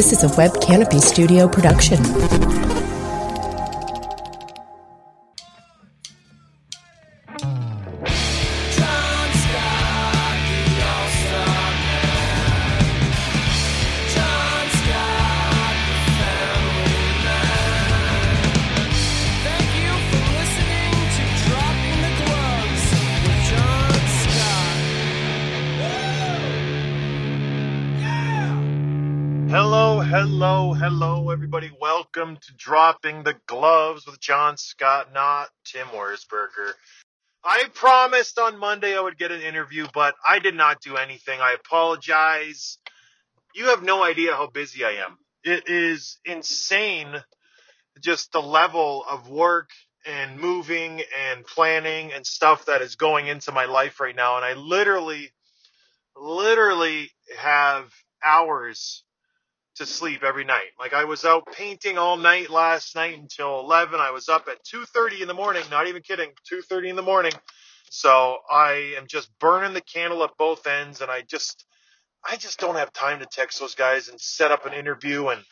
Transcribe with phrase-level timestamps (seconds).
[0.00, 2.69] This is a Web Canopy Studio production.
[33.18, 36.72] The Gloves with John Scott, not Tim Wurzberger.
[37.44, 41.40] I promised on Monday I would get an interview, but I did not do anything.
[41.40, 42.78] I apologize.
[43.54, 45.18] You have no idea how busy I am.
[45.44, 47.14] It is insane
[48.00, 49.70] just the level of work
[50.06, 54.36] and moving and planning and stuff that is going into my life right now.
[54.36, 55.30] And I literally,
[56.16, 57.92] literally have
[58.24, 59.04] hours
[59.80, 60.70] to sleep every night.
[60.78, 63.98] Like I was out painting all night last night until 11.
[63.98, 67.32] I was up at 2:30 in the morning, not even kidding, 2:30 in the morning.
[67.90, 71.66] So I am just burning the candle at both ends and I just
[72.24, 75.42] I just don't have time to text those guys and set up an interview and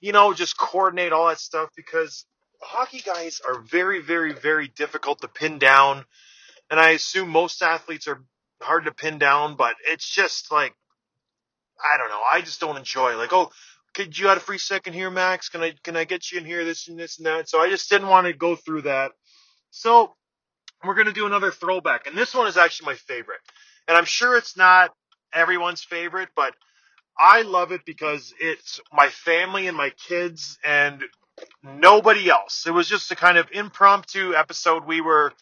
[0.00, 2.26] you know, just coordinate all that stuff because
[2.62, 6.04] hockey guys are very very very difficult to pin down
[6.70, 8.22] and I assume most athletes are
[8.62, 10.74] hard to pin down, but it's just like
[11.82, 12.22] I don't know.
[12.32, 13.50] I just don't enjoy like, oh,
[13.94, 15.48] could you have a free second here, Max?
[15.48, 16.64] Can I can I get you in here?
[16.64, 17.48] This and this and that.
[17.48, 19.12] So I just didn't want to go through that.
[19.70, 20.14] So
[20.84, 23.40] we're gonna do another throwback, and this one is actually my favorite.
[23.88, 24.92] And I'm sure it's not
[25.32, 26.54] everyone's favorite, but
[27.18, 31.02] I love it because it's my family and my kids and
[31.62, 32.64] nobody else.
[32.66, 34.86] It was just a kind of impromptu episode.
[34.86, 35.32] We were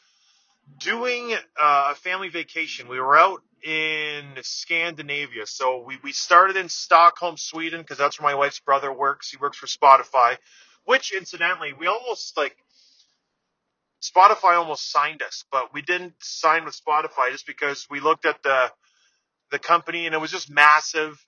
[0.81, 2.89] doing uh, a family vacation.
[2.89, 5.47] We were out in Scandinavia.
[5.47, 9.31] So we, we started in Stockholm, Sweden, because that's where my wife's brother works.
[9.31, 10.37] He works for Spotify,
[10.85, 12.57] which incidentally, we almost like
[14.03, 18.43] Spotify almost signed us, but we didn't sign with Spotify just because we looked at
[18.43, 18.71] the
[19.51, 21.25] the company and it was just massive.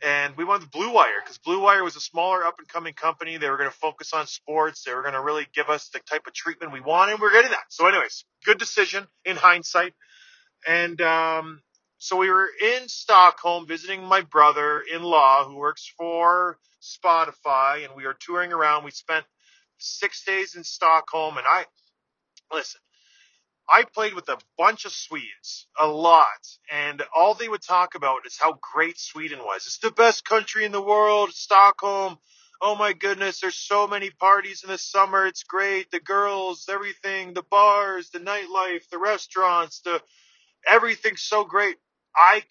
[0.00, 2.94] And we went with Blue Wire because Blue Wire was a smaller up and coming
[2.94, 3.36] company.
[3.36, 4.84] They were going to focus on sports.
[4.84, 7.12] They were going to really give us the type of treatment we wanted.
[7.12, 7.64] And we're getting that.
[7.70, 9.94] So, anyways, good decision in hindsight.
[10.66, 11.62] And um,
[11.98, 17.94] so we were in Stockholm visiting my brother in law who works for Spotify, and
[17.96, 18.84] we were touring around.
[18.84, 19.26] We spent
[19.78, 21.66] six days in Stockholm, and I
[22.52, 22.80] listen.
[23.70, 26.26] I played with a bunch of Swedes, a lot,
[26.70, 29.66] and all they would talk about is how great Sweden was.
[29.66, 32.18] It's the best country in the world, Stockholm.
[32.62, 35.26] Oh my goodness, there's so many parties in the summer.
[35.26, 35.90] It's great.
[35.90, 40.02] The girls, everything, the bars, the nightlife, the restaurants, the
[40.68, 41.76] everything's so great.
[42.16, 42.44] I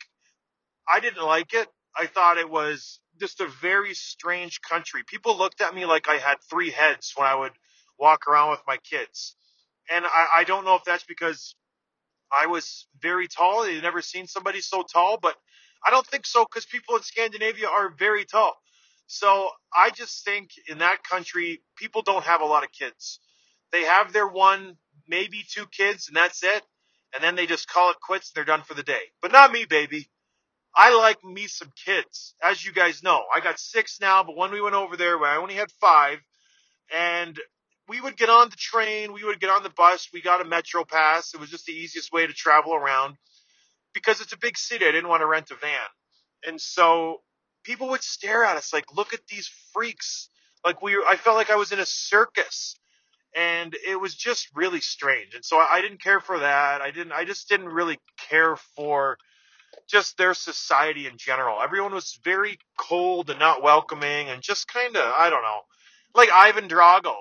[0.89, 1.69] I didn't like it.
[1.97, 5.03] I thought it was just a very strange country.
[5.07, 7.53] People looked at me like I had three heads when I would
[7.99, 9.35] walk around with my kids.
[9.91, 11.55] And I, I don't know if that's because
[12.33, 13.63] I was very tall.
[13.63, 15.35] They'd never seen somebody so tall, but
[15.85, 18.55] I don't think so because people in Scandinavia are very tall.
[19.07, 23.19] So I just think in that country, people don't have a lot of kids.
[23.71, 24.77] They have their one,
[25.07, 26.63] maybe two kids, and that's it.
[27.15, 29.01] And then they just call it quits and they're done for the day.
[29.21, 30.09] But not me, baby.
[30.75, 32.35] I like me some kids.
[32.43, 35.37] As you guys know, I got six now, but when we went over there, I
[35.37, 36.19] only had five.
[36.95, 37.39] And
[37.89, 40.45] we would get on the train, we would get on the bus, we got a
[40.45, 41.33] Metro pass.
[41.33, 43.17] It was just the easiest way to travel around
[43.93, 44.85] because it's a big city.
[44.85, 45.79] I didn't want to rent a van.
[46.45, 47.21] And so
[47.63, 50.29] people would stare at us like, look at these freaks.
[50.65, 52.75] Like we, I felt like I was in a circus
[53.35, 55.35] and it was just really strange.
[55.35, 56.81] And so I, I didn't care for that.
[56.81, 59.17] I didn't, I just didn't really care for
[59.87, 61.61] just their society in general.
[61.61, 65.61] Everyone was very cold and not welcoming and just kind of, I don't know,
[66.15, 67.13] like Ivan Drago.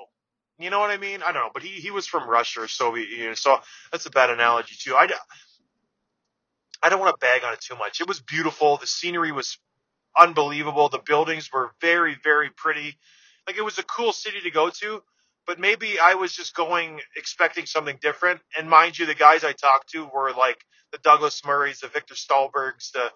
[0.58, 1.23] You know what I mean?
[1.23, 3.58] I don't know, but he, he was from Russia or Soviet Union, so
[3.93, 4.94] that's a bad analogy too.
[4.94, 5.06] I,
[6.82, 8.00] I don't want to bag on it too much.
[8.00, 8.79] It was beautiful.
[8.79, 9.58] The scenery was
[10.19, 10.88] unbelievable.
[10.88, 12.97] The buildings were very, very pretty.
[13.47, 15.03] Like it was a cool city to go to,
[15.46, 18.40] but maybe I was just going expecting something different.
[18.58, 20.58] And mind you, the guys I talked to were like
[20.93, 23.10] the Douglas Murrays, the Viktor Stalbergs, the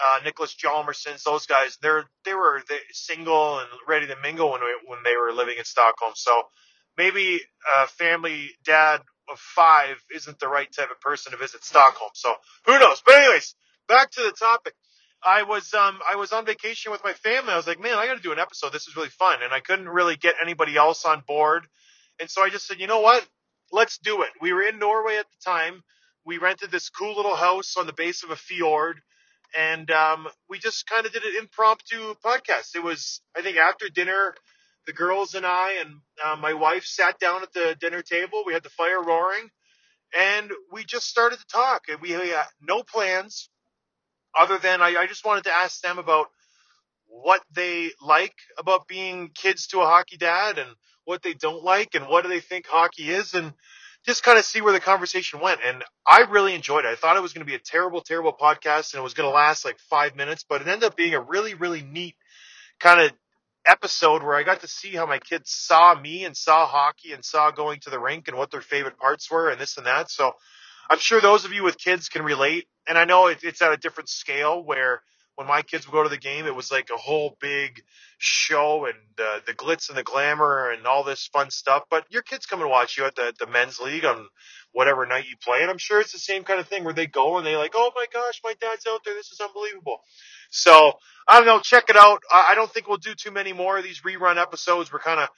[0.00, 1.78] uh, Niklas Hjalmarssons, those guys.
[1.82, 2.62] They're they were
[2.92, 6.12] single and ready to mingle when when they were living in Stockholm.
[6.16, 6.42] So
[6.98, 7.40] maybe
[7.82, 9.00] a family dad
[9.30, 12.10] of five isn't the right type of person to visit Stockholm.
[12.14, 12.34] So
[12.66, 13.02] who knows?
[13.04, 13.54] But anyways,
[13.88, 14.74] back to the topic.
[15.24, 17.52] I was um I was on vacation with my family.
[17.52, 18.72] I was like, man, I got to do an episode.
[18.72, 21.66] This is really fun, and I couldn't really get anybody else on board.
[22.20, 23.26] And so I just said, you know what?
[23.72, 24.30] Let's do it.
[24.40, 25.82] We were in Norway at the time.
[26.24, 29.00] We rented this cool little house on the base of a fjord,
[29.56, 32.74] and um, we just kind of did an impromptu podcast.
[32.74, 34.34] It was, I think, after dinner
[34.86, 38.42] the girls and I and uh, my wife sat down at the dinner table.
[38.46, 39.50] We had the fire roaring,
[40.18, 41.84] and we just started to talk.
[41.88, 43.48] And we had no plans
[44.38, 46.26] other than I, I just wanted to ask them about
[47.06, 50.68] what they like about being kids to a hockey dad and
[51.04, 53.52] what they don't like and what do they think hockey is and
[54.04, 55.60] just kind of see where the conversation went.
[55.64, 56.88] And I really enjoyed it.
[56.88, 59.28] I thought it was going to be a terrible, terrible podcast and it was going
[59.28, 62.16] to last like five minutes, but it ended up being a really, really neat
[62.80, 63.12] kind of
[63.66, 67.24] episode where I got to see how my kids saw me and saw hockey and
[67.24, 70.10] saw going to the rink and what their favorite parts were and this and that.
[70.10, 70.32] So
[70.90, 72.66] I'm sure those of you with kids can relate.
[72.86, 75.02] And I know it's at a different scale where
[75.36, 77.82] when my kids would go to the game, it was like a whole big
[78.18, 81.84] show and uh, the glitz and the glamour and all this fun stuff.
[81.90, 84.28] But your kids come and watch you at the, the men's league on
[84.72, 85.62] whatever night you play.
[85.62, 87.72] And I'm sure it's the same kind of thing where they go and they like,
[87.74, 89.14] oh my gosh, my dad's out there.
[89.14, 89.98] This is unbelievable.
[90.50, 90.92] So
[91.26, 91.60] I don't know.
[91.60, 92.22] Check it out.
[92.32, 94.92] I don't think we'll do too many more of these rerun episodes.
[94.92, 95.28] We're kind of,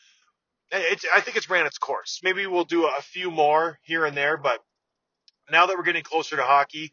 [0.72, 2.20] I think it's ran its course.
[2.22, 4.60] Maybe we'll do a few more here and there, but
[5.50, 6.92] now that we're getting closer to hockey,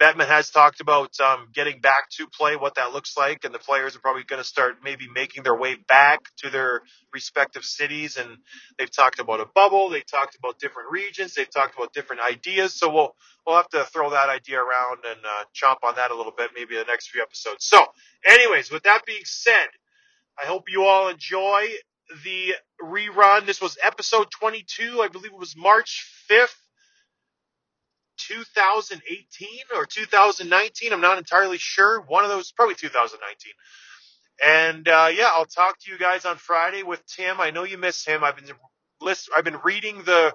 [0.00, 3.58] Bettman has talked about um, getting back to play, what that looks like, and the
[3.58, 6.80] players are probably going to start maybe making their way back to their
[7.12, 8.16] respective cities.
[8.16, 8.38] And
[8.78, 12.74] they've talked about a bubble, they talked about different regions, they've talked about different ideas.
[12.74, 13.14] So we'll
[13.46, 16.52] we'll have to throw that idea around and uh, chomp on that a little bit,
[16.56, 17.66] maybe the next few episodes.
[17.66, 17.84] So,
[18.24, 19.68] anyways, with that being said,
[20.42, 21.66] I hope you all enjoy
[22.24, 23.44] the rerun.
[23.44, 26.54] This was episode 22, I believe it was March 5th.
[28.30, 30.92] 2018 or 2019.
[30.92, 32.00] I'm not entirely sure.
[32.00, 33.52] One of those, probably 2019.
[34.44, 37.40] And uh, yeah, I'll talk to you guys on Friday with Tim.
[37.40, 38.24] I know you miss him.
[38.24, 38.46] I've been
[39.00, 39.30] list.
[39.36, 40.34] I've been reading the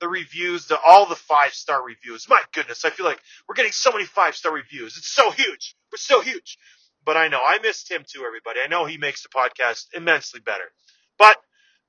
[0.00, 2.26] the reviews, the all the five star reviews.
[2.28, 4.96] My goodness, I feel like we're getting so many five star reviews.
[4.96, 5.76] It's so huge.
[5.92, 6.58] We're so huge.
[7.04, 8.24] But I know I missed him too.
[8.26, 10.64] Everybody, I know he makes the podcast immensely better.
[11.18, 11.36] But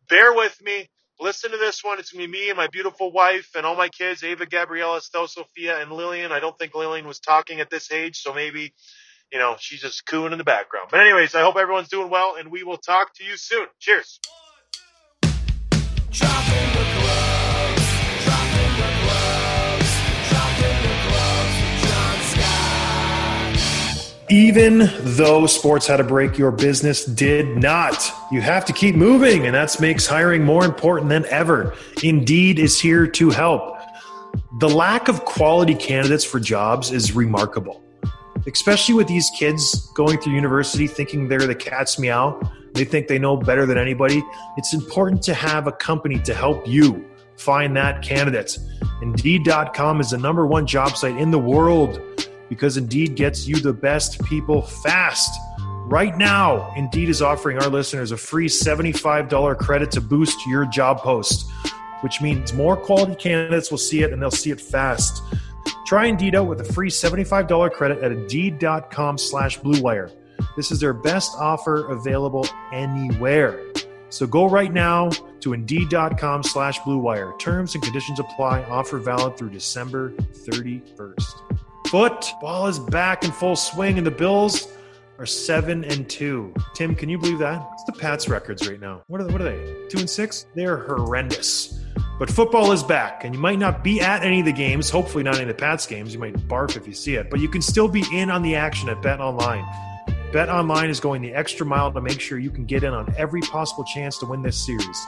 [0.08, 2.00] bear with me listen to this one.
[2.00, 5.28] It's gonna be me and my beautiful wife and all my kids, Ava, Gabriella, Estelle,
[5.28, 6.32] Sophia, and Lillian.
[6.32, 8.74] I don't think Lillian was talking at this age, so maybe,
[9.32, 10.90] you know, she's just cooing in the background.
[10.92, 13.68] But anyways, I hope everyone's doing well, and we will talk to you soon.
[13.80, 14.20] Cheers.
[24.36, 28.12] Even though sports had to break, your business did not.
[28.34, 31.74] You have to keep moving, and that makes hiring more important than ever.
[32.04, 33.78] Indeed is here to help.
[34.60, 37.82] The lack of quality candidates for jobs is remarkable,
[38.46, 42.38] especially with these kids going through university thinking they're the cat's meow.
[42.74, 44.22] They think they know better than anybody.
[44.58, 47.06] It's important to have a company to help you
[47.38, 48.58] find that candidate.
[49.02, 52.02] Indeed.com is the number one job site in the world
[52.50, 55.40] because Indeed gets you the best people fast.
[55.88, 61.00] Right now, Indeed is offering our listeners a free $75 credit to boost your job
[61.00, 61.48] post,
[62.02, 65.22] which means more quality candidates will see it and they'll see it fast.
[65.86, 70.12] Try Indeed out with a free $75 credit at Indeed.com slash BlueWire.
[70.56, 73.64] This is their best offer available anywhere.
[74.10, 75.10] So go right now
[75.42, 77.38] to Indeed.com slash BlueWire.
[77.38, 78.64] Terms and conditions apply.
[78.64, 81.45] Offer valid through December 31st.
[81.88, 84.68] Football is back in full swing, and the Bills
[85.20, 86.54] are seven and two.
[86.74, 87.66] Tim, can you believe that?
[87.74, 89.04] It's the Pats records right now?
[89.08, 89.88] What are, what are they?
[89.88, 90.48] Two and six?
[90.56, 91.80] They're horrendous.
[92.18, 94.90] But football is back, and you might not be at any of the games.
[94.90, 96.12] Hopefully, not any of the Pats games.
[96.14, 98.56] You might barf if you see it, but you can still be in on the
[98.56, 99.64] action at Bet Online.
[100.36, 103.08] Bet Online is going the extra mile to make sure you can get in on
[103.18, 105.08] every possible chance to win this series.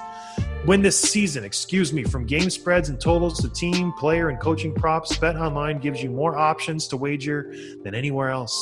[0.65, 4.73] Win this season, excuse me, from game spreads and totals to team, player, and coaching
[4.73, 5.17] props.
[5.17, 7.53] Bet Online gives you more options to wager
[7.83, 8.55] than anywhere else.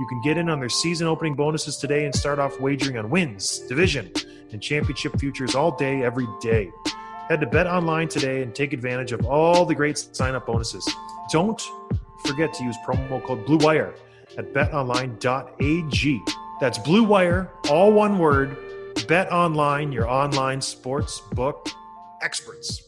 [0.00, 3.10] You can get in on their season opening bonuses today and start off wagering on
[3.10, 4.10] wins, division,
[4.52, 6.70] and championship futures all day, every day.
[7.28, 10.88] Head to Bet Online today and take advantage of all the great sign up bonuses.
[11.30, 11.60] Don't
[12.24, 13.92] forget to use promo code BLUEWIRE
[14.38, 16.22] at betonline.ag.
[16.60, 18.56] That's Blue Wire, all one word.
[19.06, 21.68] Bet Online, your online sports book
[22.22, 22.82] experts.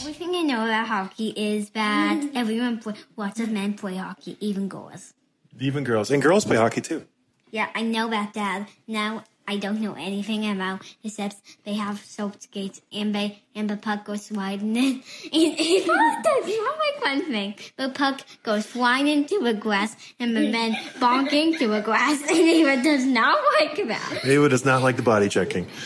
[0.00, 2.30] Everything I know about hockey is that mm.
[2.34, 5.14] everyone play, lots of men play hockey, even girls.
[5.58, 6.10] Even girls.
[6.10, 7.06] And girls play hockey too.
[7.50, 8.68] Yeah, I know about that.
[8.86, 13.78] Now I don't know anything about except they have soap skates and they and the
[13.78, 15.02] puck goes sliding in.
[15.32, 15.88] And, and
[16.22, 17.54] that's not my fun thing.
[17.76, 22.38] The puck goes flying into the grass and the men bonking to the grass and
[22.38, 24.20] Eva does not like that.
[24.24, 25.66] Ava does not like the body checking.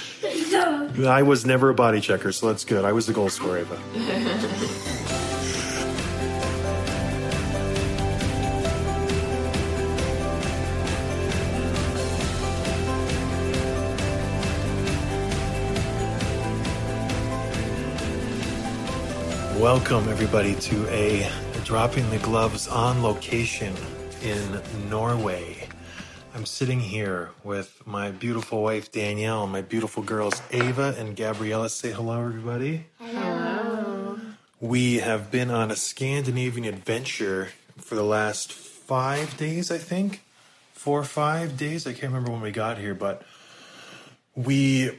[0.52, 0.90] No.
[1.08, 2.84] I was never a body checker, so that's good.
[2.84, 5.01] I was the goal scorer, Ava.
[19.62, 21.30] Welcome, everybody, to a
[21.62, 23.72] Dropping the Gloves on location
[24.20, 25.68] in Norway.
[26.34, 31.68] I'm sitting here with my beautiful wife, Danielle, and my beautiful girls, Ava and Gabriella.
[31.68, 32.86] Say hello, everybody.
[32.98, 34.18] Hello.
[34.58, 40.22] We have been on a Scandinavian adventure for the last five days, I think.
[40.72, 41.86] Four or five days.
[41.86, 43.22] I can't remember when we got here, but
[44.34, 44.98] we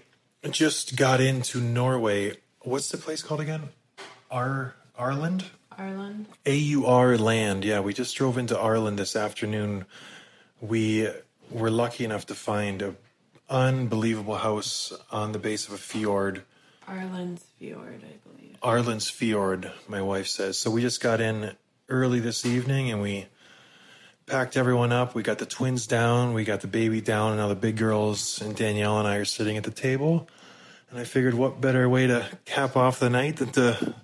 [0.52, 2.38] just got into Norway.
[2.62, 3.68] What's the place called again?
[4.34, 5.46] Ar Aurland?
[5.78, 6.26] Aurland.
[6.48, 7.64] A U R land.
[7.64, 9.86] Yeah, we just drove into Aurland this afternoon.
[10.60, 11.08] We
[11.52, 12.96] were lucky enough to find a
[13.48, 16.42] unbelievable house on the base of a fjord.
[16.88, 18.58] Aurland's fjord, I believe.
[18.64, 20.58] Arlen's Fjord, my wife says.
[20.58, 21.52] So we just got in
[21.88, 23.28] early this evening and we
[24.26, 25.14] packed everyone up.
[25.14, 28.42] We got the twins down, we got the baby down, and now the big girls
[28.42, 30.28] and Danielle and I are sitting at the table.
[30.90, 33.96] And I figured what better way to cap off the night than to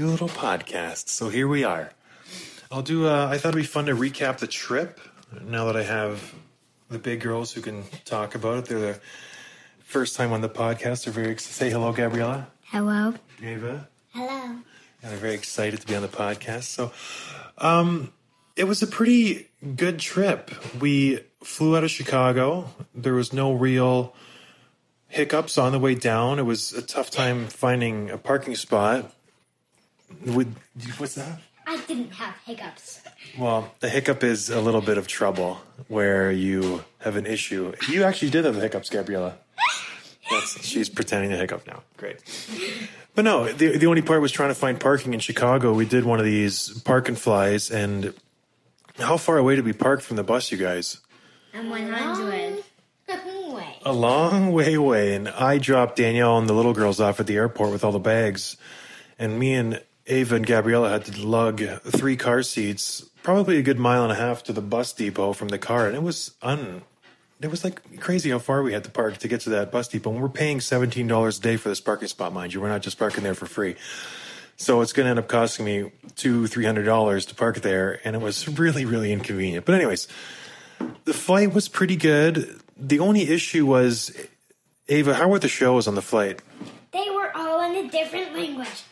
[0.00, 1.10] do a little podcast.
[1.10, 1.90] So here we are.
[2.72, 4.98] I'll do, uh, I thought it'd be fun to recap the trip
[5.42, 6.34] now that I have
[6.88, 8.64] the big girls who can talk about it.
[8.64, 9.00] They're the
[9.80, 11.04] first time on the podcast.
[11.04, 11.54] They're very excited.
[11.54, 12.46] Say hello, Gabriella.
[12.64, 13.12] Hello.
[13.42, 13.88] Ava.
[14.14, 14.40] Hello.
[14.40, 14.64] And
[15.02, 16.62] they're very excited to be on the podcast.
[16.62, 16.92] So,
[17.58, 18.10] um,
[18.56, 20.50] it was a pretty good trip.
[20.80, 22.70] We flew out of Chicago.
[22.94, 24.14] There was no real
[25.08, 26.38] hiccups on the way down.
[26.38, 29.12] It was a tough time finding a parking spot.
[30.26, 30.54] Would,
[30.98, 31.40] what's that?
[31.66, 33.00] I didn't have hiccups.
[33.38, 37.72] Well, the hiccup is a little bit of trouble where you have an issue.
[37.88, 39.36] You actually did have the hiccups, Gabriella.
[40.30, 41.82] That's, she's pretending to hiccup now.
[41.96, 42.18] Great.
[43.14, 45.72] But no, the, the only part was trying to find parking in Chicago.
[45.72, 48.14] We did one of these park and flies, and
[48.98, 51.00] how far away did we park from the bus, you guys?
[51.54, 52.64] I'm 100.
[53.52, 53.76] Wait.
[53.84, 55.14] A long way away.
[55.14, 57.98] And I dropped Danielle and the little girls off at the airport with all the
[57.98, 58.56] bags.
[59.18, 63.78] And me and Ava and Gabriella had to lug three car seats, probably a good
[63.78, 65.86] mile and a half to the bus depot from the car.
[65.86, 66.82] And it was un.
[67.40, 69.88] It was like crazy how far we had to park to get to that bus
[69.88, 70.10] depot.
[70.12, 72.60] And we're paying seventeen dollars a day for this parking spot, mind you.
[72.60, 73.76] We're not just parking there for free.
[74.56, 77.98] So it's going to end up costing me two, three hundred dollars to park there,
[78.04, 79.64] and it was really, really inconvenient.
[79.64, 80.06] But anyways,
[81.04, 82.60] the flight was pretty good.
[82.76, 84.14] The only issue was,
[84.88, 86.42] Ava, how were the shows on the flight?
[86.92, 88.82] They were all in a different language.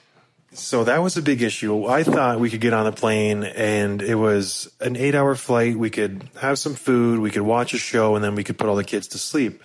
[0.59, 1.87] So that was a big issue.
[1.87, 5.79] I thought we could get on the plane and it was an eight hour flight.
[5.79, 8.69] We could have some food, we could watch a show, and then we could put
[8.69, 9.63] all the kids to sleep.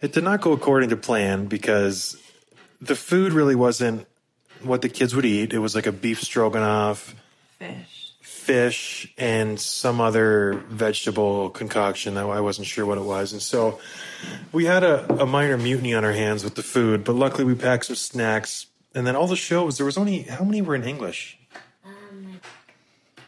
[0.00, 2.16] It did not go according to plan because
[2.80, 4.06] the food really wasn't
[4.62, 5.52] what the kids would eat.
[5.52, 7.14] It was like a beef stroganoff,
[7.58, 8.14] Fish.
[8.22, 13.32] fish, and some other vegetable concoction that I wasn't sure what it was.
[13.32, 13.78] And so
[14.50, 17.54] we had a, a minor mutiny on our hands with the food, but luckily we
[17.54, 18.66] packed some snacks.
[18.94, 21.38] And then all the shows, there was only, how many were in English?
[21.84, 22.42] Um, like,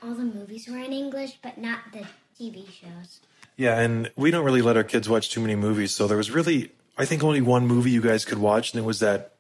[0.03, 2.07] all the movies were in English, but not the
[2.39, 3.21] TV shows.
[3.57, 6.31] Yeah, and we don't really let our kids watch too many movies, so there was
[6.31, 9.33] really, I think, only one movie you guys could watch, and it was that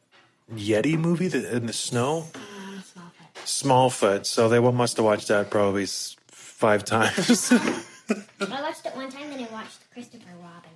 [0.55, 2.27] Yeti movie that, in the snow.
[2.33, 3.45] Smallfoot.
[3.45, 4.27] Smallfoot.
[4.27, 5.87] So they must have watched that probably
[6.29, 7.53] five times.
[7.53, 10.71] I watched it one time, then I watched Christopher Robin.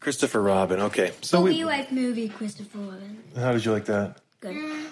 [0.00, 0.80] Christopher Robin.
[0.80, 1.54] Okay, so we.
[1.54, 3.22] you like movie Christopher Robin?
[3.36, 4.18] How did you like that?
[4.40, 4.56] Good.
[4.56, 4.91] It's good.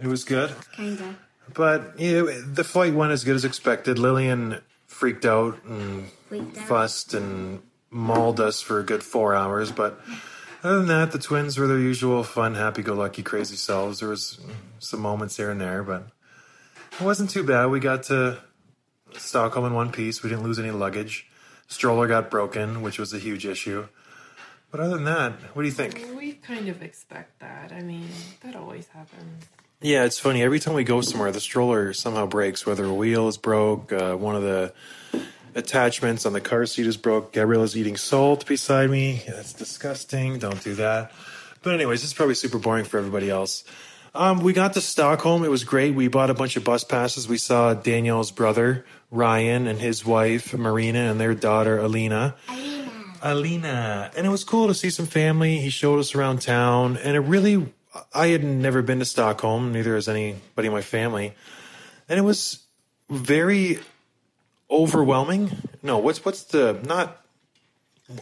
[0.00, 0.54] It was good.
[0.74, 1.16] Kinda.
[1.54, 3.98] But yeah, the flight went as good as expected.
[3.98, 6.66] Lillian freaked out and Freaked out.
[6.66, 9.70] fussed and mauled us for a good four hours.
[9.70, 10.00] But
[10.62, 14.00] other than that, the twins were their usual fun, happy-go-lucky, crazy selves.
[14.00, 14.40] There was
[14.80, 16.08] some moments here and there, but
[17.00, 17.66] it wasn't too bad.
[17.66, 18.38] We got to
[19.16, 20.22] Stockholm in one piece.
[20.22, 21.26] We didn't lose any luggage.
[21.68, 23.86] Stroller got broken, which was a huge issue.
[24.70, 26.04] But other than that, what do you think?
[26.16, 27.72] We kind of expect that.
[27.72, 28.08] I mean,
[28.42, 29.46] that always happens.
[29.82, 30.42] Yeah, it's funny.
[30.42, 32.64] Every time we go somewhere, the stroller somehow breaks.
[32.64, 34.72] Whether a wheel is broke, uh, one of the
[35.54, 37.32] attachments on the car seat is broke.
[37.32, 39.22] Gabriella's eating salt beside me.
[39.26, 40.38] That's disgusting.
[40.38, 41.12] Don't do that.
[41.62, 43.64] But anyways, it's probably super boring for everybody else.
[44.14, 45.44] Um, we got to Stockholm.
[45.44, 45.94] It was great.
[45.94, 47.28] We bought a bunch of bus passes.
[47.28, 52.34] We saw Danielle's brother Ryan and his wife Marina and their daughter Alina.
[53.22, 54.10] Alina.
[54.16, 55.58] And it was cool to see some family.
[55.58, 57.72] He showed us around town, and it really,
[58.12, 61.34] I had never been to Stockholm, neither has anybody in my family.
[62.08, 62.60] And it was
[63.08, 63.78] very
[64.70, 65.50] overwhelming.
[65.82, 67.20] No, what's, what's the, not,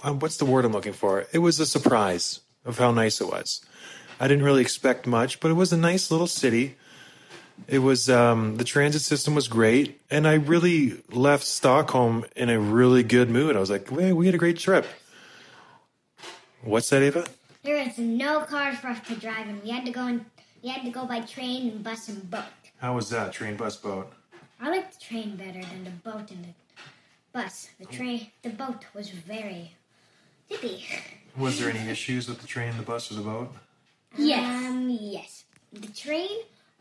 [0.03, 1.27] uh, what's the word I'm looking for?
[1.33, 3.65] It was a surprise of how nice it was.
[4.21, 6.77] I didn't really expect much, but it was a nice little city.
[7.69, 12.59] It was um, the transit system was great, and I really left Stockholm in a
[12.59, 13.57] really good mood.
[13.57, 14.87] I was like, "Hey, we had a great trip."
[16.63, 17.27] What's that, Ava?
[17.65, 20.27] There was no cars for us to drive, and we had to go and
[20.63, 22.45] we had to go by train and bus and boat.
[22.79, 24.13] How was that train, bus, boat?
[24.61, 26.55] I like the train better than the boat and the
[27.33, 27.71] bus.
[27.81, 29.73] The train, the boat was very
[30.51, 30.85] zippy.
[31.37, 33.53] Was there any issues with the train, the bus, or the boat?
[34.17, 34.65] Yes.
[34.67, 35.45] Um, yes.
[35.73, 36.29] The train,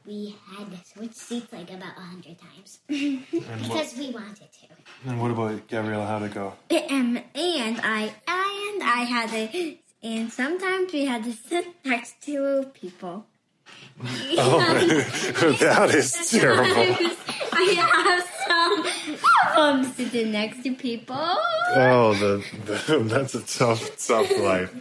[0.06, 4.50] we had to switch seats like about a hundred times And what, because we wanted
[4.52, 5.10] to.
[5.10, 6.06] and what about Gabriella?
[6.06, 6.54] How'd it go?
[6.90, 12.66] Um, and I and I had to, and sometimes we had to sit next to
[12.74, 13.26] people.
[14.36, 14.60] Oh,
[15.60, 16.74] that is terrible.
[17.54, 21.16] I have some problems sitting next to people.
[21.16, 24.74] Oh, the, the that's a tough, tough life.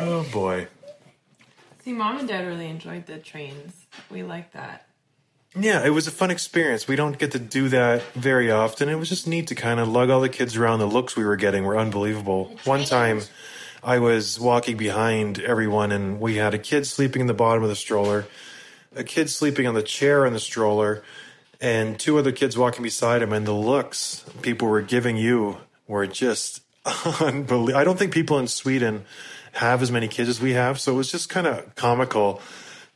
[0.00, 0.68] Oh boy.
[1.82, 3.86] See, mom and dad really enjoyed the trains.
[4.10, 4.86] We like that.
[5.58, 6.86] Yeah, it was a fun experience.
[6.86, 8.88] We don't get to do that very often.
[8.88, 10.78] It was just neat to kind of lug all the kids around.
[10.78, 12.56] The looks we were getting were unbelievable.
[12.64, 13.22] One time,
[13.82, 17.68] I was walking behind everyone, and we had a kid sleeping in the bottom of
[17.68, 18.26] the stroller,
[18.94, 21.02] a kid sleeping on the chair in the stroller,
[21.60, 23.32] and two other kids walking beside him.
[23.32, 26.62] And the looks people were giving you were just
[27.20, 27.76] unbelievable.
[27.76, 29.04] I don't think people in Sweden
[29.52, 32.40] have as many kids as we have, so it was just kind of comical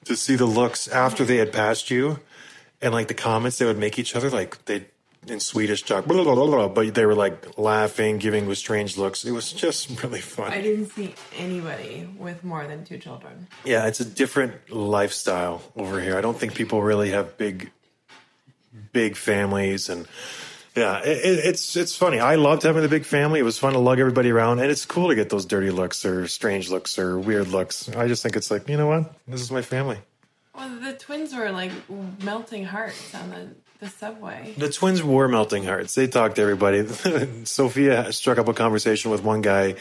[0.04, 2.20] to see the looks after they had passed you
[2.80, 4.86] and like the comments they would make each other like they
[5.28, 8.96] in swedish talk blah, blah, blah, blah, but they were like laughing giving with strange
[8.96, 9.24] looks.
[9.24, 13.46] It was just really fun I didn't see anybody with more than two children.
[13.64, 16.16] yeah it's a different lifestyle over here.
[16.16, 17.70] I don't think people really have big
[18.92, 20.06] big families and
[20.74, 22.20] yeah it, it's it's funny.
[22.20, 23.40] I loved having the big family.
[23.40, 26.04] It was fun to lug everybody around and it's cool to get those dirty looks
[26.04, 27.88] or strange looks or weird looks.
[27.88, 29.12] I just think it's like you know what?
[29.26, 29.98] This is my family.
[30.54, 31.70] Well, the twins were like
[32.22, 34.54] melting hearts on the, the subway.
[34.56, 35.94] The twins were melting hearts.
[35.94, 36.86] They talked to everybody.
[37.44, 39.74] Sophia struck up a conversation with one guy.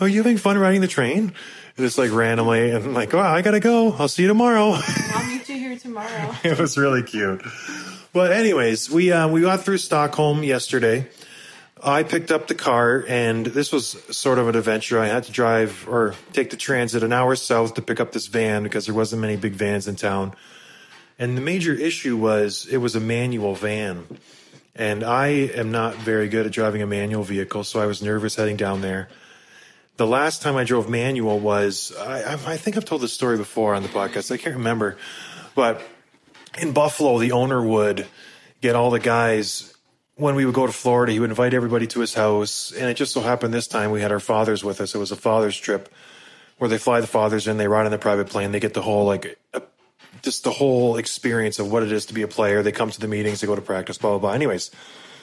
[0.00, 1.34] Are you having fun riding the train?
[1.76, 3.92] Just like randomly, and like, wow, I gotta go.
[3.92, 4.72] I'll see you tomorrow.
[4.74, 6.34] I'll meet you here tomorrow.
[6.44, 7.42] it was really cute.
[8.12, 11.08] But anyways, we uh, we got through Stockholm yesterday.
[11.82, 14.98] I picked up the car, and this was sort of an adventure.
[14.98, 18.26] I had to drive or take the transit an hour south to pick up this
[18.26, 20.34] van because there wasn't many big vans in town.
[21.20, 24.06] And the major issue was it was a manual van.
[24.74, 28.36] And I am not very good at driving a manual vehicle, so I was nervous
[28.36, 29.08] heading down there.
[29.98, 33.74] The last time I drove manual was, I, I think I've told this story before
[33.74, 34.32] on the podcast.
[34.32, 34.96] I can't remember.
[35.54, 35.82] But
[36.58, 38.06] in Buffalo, the owner would
[38.62, 39.74] get all the guys
[40.16, 42.72] when we would go to Florida, he would invite everybody to his house.
[42.72, 44.94] And it just so happened this time we had our fathers with us.
[44.94, 45.92] It was a father's trip
[46.58, 48.82] where they fly the fathers in, they ride in the private plane, they get the
[48.82, 49.38] whole, like,
[50.22, 52.62] just the whole experience of what it is to be a player.
[52.62, 54.32] They come to the meetings, they go to practice, blah, blah, blah.
[54.32, 54.70] Anyways,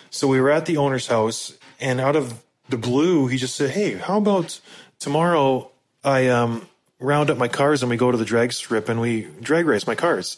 [0.10, 3.72] so we were at the owner's house, and out of the blue, he just said,
[3.72, 4.60] Hey, how about
[5.00, 5.72] tomorrow
[6.04, 6.68] I um,
[7.00, 9.86] round up my cars and we go to the drag strip and we drag race
[9.88, 10.38] my cars?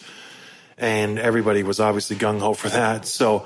[0.81, 3.05] and everybody was obviously gung ho for that.
[3.05, 3.45] So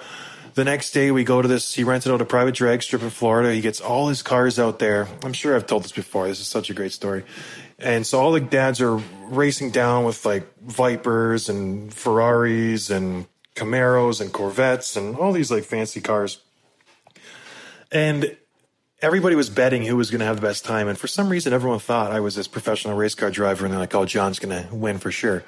[0.54, 1.74] The next day, we go to this.
[1.74, 3.52] He rented out a private drag strip in Florida.
[3.52, 5.08] He gets all his cars out there.
[5.24, 6.28] I'm sure I've told this before.
[6.28, 7.24] This is such a great story.
[7.84, 14.22] And so all the dads are racing down with like Vipers and Ferraris and Camaros
[14.22, 16.40] and Corvettes and all these like fancy cars.
[17.92, 18.36] And
[19.02, 20.88] everybody was betting who was going to have the best time.
[20.88, 23.80] And for some reason, everyone thought I was this professional race car driver, and they're
[23.80, 25.44] like, "Oh, John's going to win for sure."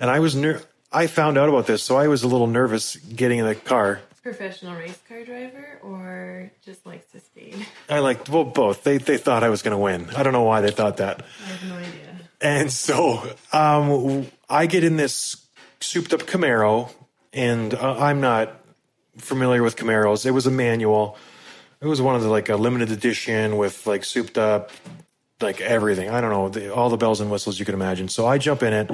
[0.00, 2.96] And I was ner- I found out about this, so I was a little nervous
[2.96, 4.00] getting in the car.
[4.26, 7.64] Professional race car driver or just likes to speed?
[7.88, 8.82] I like well both.
[8.82, 10.10] They they thought I was going to win.
[10.16, 11.22] I don't know why they thought that.
[11.44, 12.18] I have no idea.
[12.40, 15.46] And so um, I get in this
[15.78, 16.92] souped up Camaro,
[17.32, 18.52] and uh, I'm not
[19.18, 20.26] familiar with Camaros.
[20.26, 21.16] It was a manual.
[21.80, 24.72] It was one of the like a limited edition with like souped up,
[25.40, 26.10] like everything.
[26.10, 28.08] I don't know the, all the bells and whistles you could imagine.
[28.08, 28.90] So I jump in it.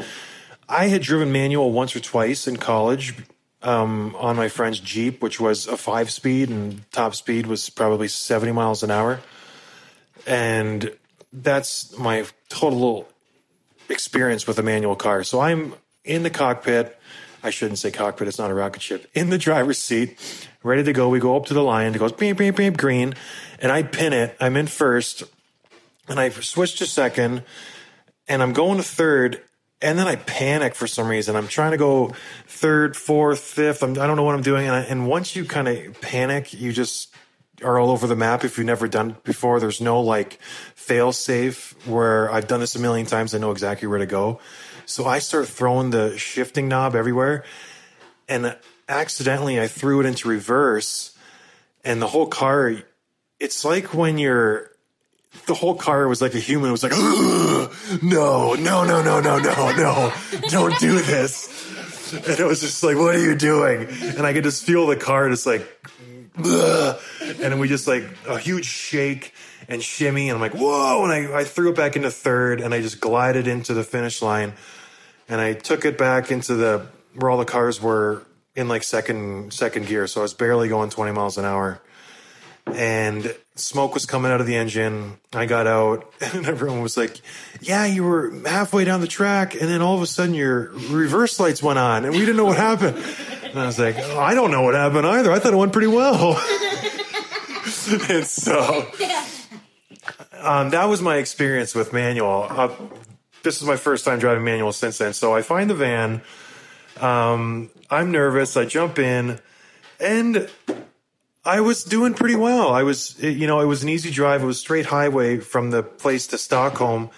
[0.68, 3.14] I had driven manual once or twice in college
[3.62, 8.08] um, on my friend's Jeep, which was a five speed, and top speed was probably
[8.08, 9.20] 70 miles an hour.
[10.26, 10.92] And
[11.32, 13.08] that's my total
[13.88, 15.24] experience with a manual car.
[15.24, 16.98] So I'm in the cockpit.
[17.42, 19.10] I shouldn't say cockpit, it's not a rocket ship.
[19.14, 20.16] In the driver's seat,
[20.62, 21.08] ready to go.
[21.08, 21.94] We go up to the line.
[21.94, 23.14] It goes beep, beep, beep, green.
[23.58, 24.36] And I pin it.
[24.40, 25.24] I'm in first.
[26.08, 27.42] And I switch to second.
[28.28, 29.42] And I'm going to third.
[29.82, 31.34] And then I panic for some reason.
[31.34, 32.14] I'm trying to go
[32.46, 33.82] third, fourth, fifth.
[33.82, 34.66] I'm, I don't know what I'm doing.
[34.66, 37.12] And, I, and once you kind of panic, you just
[37.64, 39.60] are all over the map if you've never done it before.
[39.60, 40.38] There's no like
[40.74, 43.34] fail safe where I've done this a million times.
[43.34, 44.40] I know exactly where to go.
[44.86, 47.44] So I start throwing the shifting knob everywhere.
[48.28, 48.56] And
[48.88, 51.16] accidentally, I threw it into reverse.
[51.84, 52.76] And the whole car,
[53.40, 54.71] it's like when you're
[55.46, 56.68] the whole car was like a human.
[56.68, 56.92] It was like,
[58.02, 60.12] no, no, no, no, no, no, no,
[60.48, 61.48] don't do this.
[62.12, 63.88] And it was just like, what are you doing?
[64.16, 65.66] And I could just feel the car just like,
[66.36, 69.32] and we just like a huge shake
[69.68, 70.28] and shimmy.
[70.28, 71.04] And I'm like, whoa.
[71.04, 74.22] And I, I threw it back into third and I just glided into the finish
[74.22, 74.52] line.
[75.28, 79.52] And I took it back into the, where all the cars were in like second,
[79.52, 80.06] second gear.
[80.06, 81.80] So I was barely going 20 miles an hour
[82.66, 85.18] and smoke was coming out of the engine.
[85.32, 87.20] I got out, and everyone was like,
[87.60, 91.38] "Yeah, you were halfway down the track, and then all of a sudden your reverse
[91.40, 92.96] lights went on, and we didn't know what happened."
[93.44, 95.30] And I was like, oh, "I don't know what happened either.
[95.30, 96.32] I thought it went pretty well."
[98.08, 98.86] and so,
[100.40, 102.46] um, that was my experience with manual.
[102.48, 102.74] Uh,
[103.42, 105.12] this is my first time driving manual since then.
[105.12, 106.22] So I find the van.
[107.00, 108.56] Um, I'm nervous.
[108.56, 109.40] I jump in,
[110.00, 110.48] and
[111.44, 112.72] I was doing pretty well.
[112.72, 114.42] I was, you know, it was an easy drive.
[114.42, 117.10] It was straight highway from the place to Stockholm.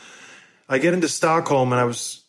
[0.66, 2.22] I get into Stockholm and I was,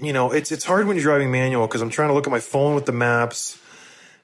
[0.00, 2.30] you know, it's it's hard when you're driving manual because I'm trying to look at
[2.30, 3.58] my phone with the maps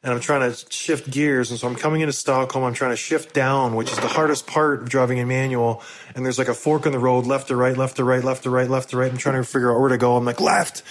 [0.04, 1.50] and I'm trying to shift gears.
[1.50, 2.62] And so I'm coming into Stockholm.
[2.62, 5.82] I'm trying to shift down, which is the hardest part of driving in manual.
[6.14, 8.44] And there's like a fork in the road, left to right, left to right, left
[8.44, 9.10] to right, left to right.
[9.10, 10.16] I'm trying to figure out where to go.
[10.16, 10.84] I'm like left.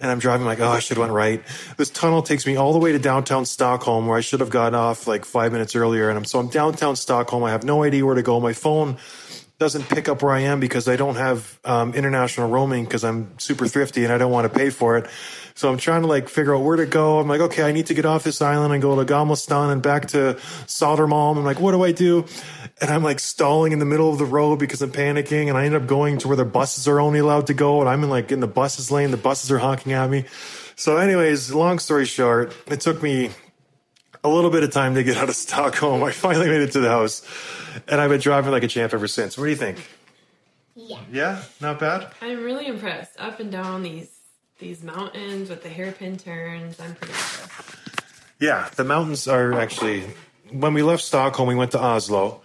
[0.00, 1.42] And I'm driving like, oh, I should have went right.
[1.76, 4.74] This tunnel takes me all the way to downtown Stockholm where I should have gotten
[4.74, 6.08] off like five minutes earlier.
[6.08, 7.44] And I'm so I'm downtown Stockholm.
[7.44, 8.40] I have no idea where to go.
[8.40, 8.96] My phone
[9.60, 13.38] doesn't pick up where I am because I don't have um, international roaming because I'm
[13.38, 15.06] super thrifty and I don't want to pay for it.
[15.60, 17.18] So I'm trying to like figure out where to go.
[17.18, 19.68] I'm like, okay, I need to get off this island and go to Gamla Stan
[19.68, 21.36] and back to Sodermalm.
[21.36, 22.24] I'm like, what do I do?
[22.80, 25.50] And I'm like stalling in the middle of the road because I'm panicking.
[25.50, 27.80] And I end up going to where the buses are only allowed to go.
[27.80, 29.10] And I'm in like in the buses lane.
[29.10, 30.24] The buses are honking at me.
[30.76, 33.28] So anyways, long story short, it took me
[34.24, 36.02] a little bit of time to get out of Stockholm.
[36.02, 37.22] I finally made it to the house
[37.86, 39.36] and I've been driving like a champ ever since.
[39.36, 39.86] What do you think?
[40.74, 41.00] Yeah.
[41.12, 42.10] Yeah, not bad.
[42.22, 43.12] I'm really impressed.
[43.18, 44.19] Up and down these
[44.60, 46.78] these mountains with the hairpin turns.
[46.78, 47.76] I'm pretty impressed.
[48.38, 50.04] Yeah, the mountains are actually.
[50.50, 52.42] When we left Stockholm, we went to Oslo,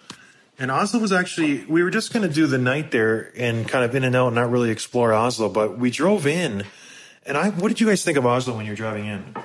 [0.58, 1.66] and Oslo was actually.
[1.66, 4.28] We were just going to do the night there and kind of in and out,
[4.28, 5.50] and not really explore Oslo.
[5.50, 6.64] But we drove in,
[7.26, 7.50] and I.
[7.50, 9.36] What did you guys think of Oslo when you were driving in?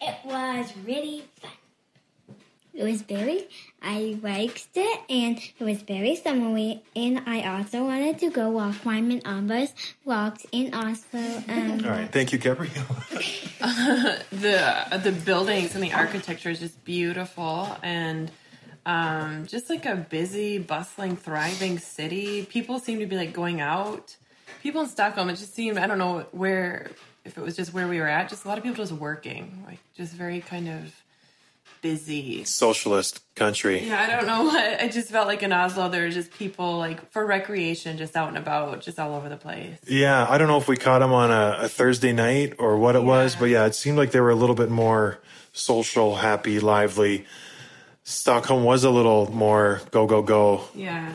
[0.00, 1.50] It was really fun.
[2.74, 3.46] It was very,
[3.84, 6.82] I liked it, and it was very summery.
[6.96, 11.20] And I also wanted to go walk Wyman Ambas walked in Oslo.
[11.48, 12.84] Um, All right, thank you, Gabrielle.
[14.30, 18.30] the the buildings and the architecture is just beautiful and
[18.86, 22.44] um, just like a busy, bustling, thriving city.
[22.44, 24.16] People seem to be like going out.
[24.62, 26.90] People in Stockholm, it just seemed I don't know where
[27.24, 28.28] if it was just where we were at.
[28.28, 31.03] Just a lot of people just working, like just very kind of
[31.84, 32.44] busy.
[32.44, 33.86] Socialist country.
[33.86, 34.80] Yeah, I don't know what.
[34.80, 38.28] I just felt like in Oslo there were just people like for recreation, just out
[38.28, 39.76] and about, just all over the place.
[39.86, 42.96] Yeah, I don't know if we caught them on a, a Thursday night or what
[42.96, 45.20] it was, but yeah, it seemed like they were a little bit more
[45.52, 47.26] social, happy, lively.
[48.02, 50.62] Stockholm was a little more go go go.
[50.74, 51.12] Yeah.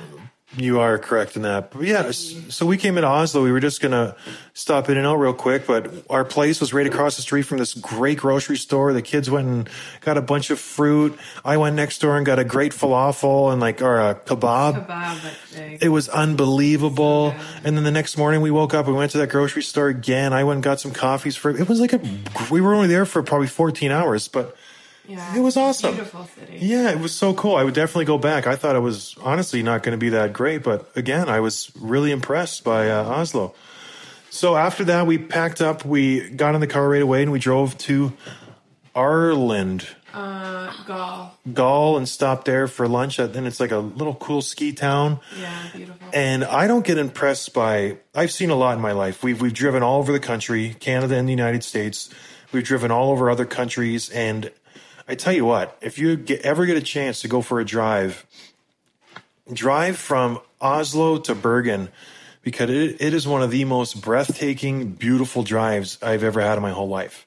[0.57, 1.69] You are correct in that.
[1.71, 3.43] But yeah, so we came into Oslo.
[3.43, 4.15] We were just gonna
[4.53, 7.59] stop in and out real quick, but our place was right across the street from
[7.59, 8.91] this great grocery store.
[8.91, 9.69] The kids went and
[10.01, 11.17] got a bunch of fruit.
[11.45, 14.87] I went next door and got a great falafel and like or a kebab.
[14.87, 15.77] Kebab.
[15.81, 17.35] It was unbelievable.
[17.63, 20.33] And then the next morning we woke up, we went to that grocery store again.
[20.33, 22.01] I went and got some coffees for it was like a
[22.49, 24.57] we were only there for probably 14 hours, but
[25.09, 25.95] yeah, it was awesome.
[25.95, 26.59] Beautiful city.
[26.61, 27.55] yeah, it was so cool.
[27.55, 28.47] I would definitely go back.
[28.47, 31.71] I thought it was honestly not going to be that great, but again, I was
[31.75, 33.53] really impressed by uh, Oslo.
[34.29, 37.39] So after that, we packed up, we got in the car right away, and we
[37.39, 38.13] drove to
[38.95, 41.37] Aurland, Uh, Gaul.
[41.53, 43.17] Gaul, and stopped there for lunch.
[43.17, 45.19] Then it's like a little cool ski town.
[45.39, 46.07] Yeah, beautiful.
[46.13, 47.97] And I don't get impressed by.
[48.15, 49.23] I've seen a lot in my life.
[49.23, 52.09] We've we've driven all over the country, Canada and the United States.
[52.51, 54.51] We've driven all over other countries, and
[55.09, 57.65] I tell you what, if you get, ever get a chance to go for a
[57.65, 58.27] drive,
[59.51, 61.89] drive from Oslo to Bergen,
[62.43, 66.61] because it, it is one of the most breathtaking, beautiful drives I've ever had in
[66.61, 67.25] my whole life.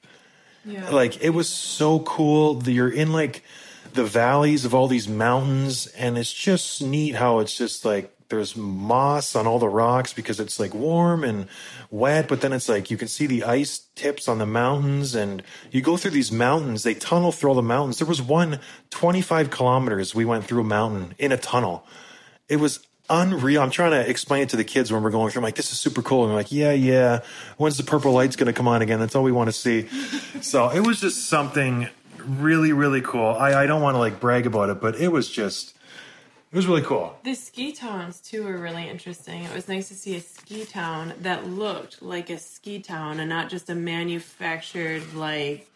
[0.63, 0.91] Yeah.
[0.91, 2.53] Like it was so cool.
[2.53, 3.43] that You're in like
[3.91, 8.55] the valleys of all these mountains, and it's just neat how it's just like there's
[8.55, 11.47] moss on all the rocks because it's like warm and
[11.91, 15.43] wet, but then it's like you can see the ice tips on the mountains, and
[15.71, 16.83] you go through these mountains.
[16.83, 17.99] They tunnel through all the mountains.
[17.99, 21.85] There was one 25 kilometers we went through a mountain in a tunnel.
[22.49, 23.61] It was unreal.
[23.61, 25.41] I'm trying to explain it to the kids when we're going through.
[25.41, 26.23] I'm like, this is super cool.
[26.23, 27.21] And they're like, yeah, yeah.
[27.57, 28.99] When's the purple light's going to come on again?
[28.99, 29.87] That's all we want to see.
[30.41, 33.27] so it was just something really, really cool.
[33.27, 35.75] I, I don't want to like brag about it, but it was just,
[36.53, 37.17] it was really cool.
[37.23, 39.43] The ski towns too were really interesting.
[39.43, 43.27] It was nice to see a ski town that looked like a ski town and
[43.27, 45.67] not just a manufactured like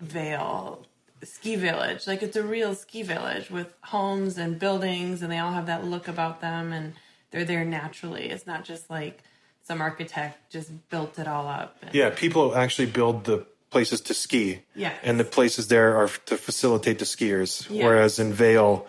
[0.00, 0.84] Vail
[1.22, 2.08] ski village.
[2.08, 5.84] Like it's a real ski village with homes and buildings and they all have that
[5.84, 6.94] look about them and
[7.30, 8.28] they're there naturally.
[8.28, 9.22] It's not just like
[9.62, 11.76] some architect just built it all up.
[11.80, 14.62] And, Yeah, people actually build the places to ski.
[14.74, 14.98] Yes.
[15.04, 17.70] And the places there are to facilitate the skiers.
[17.70, 17.84] Yeah.
[17.86, 18.86] Whereas in Vail,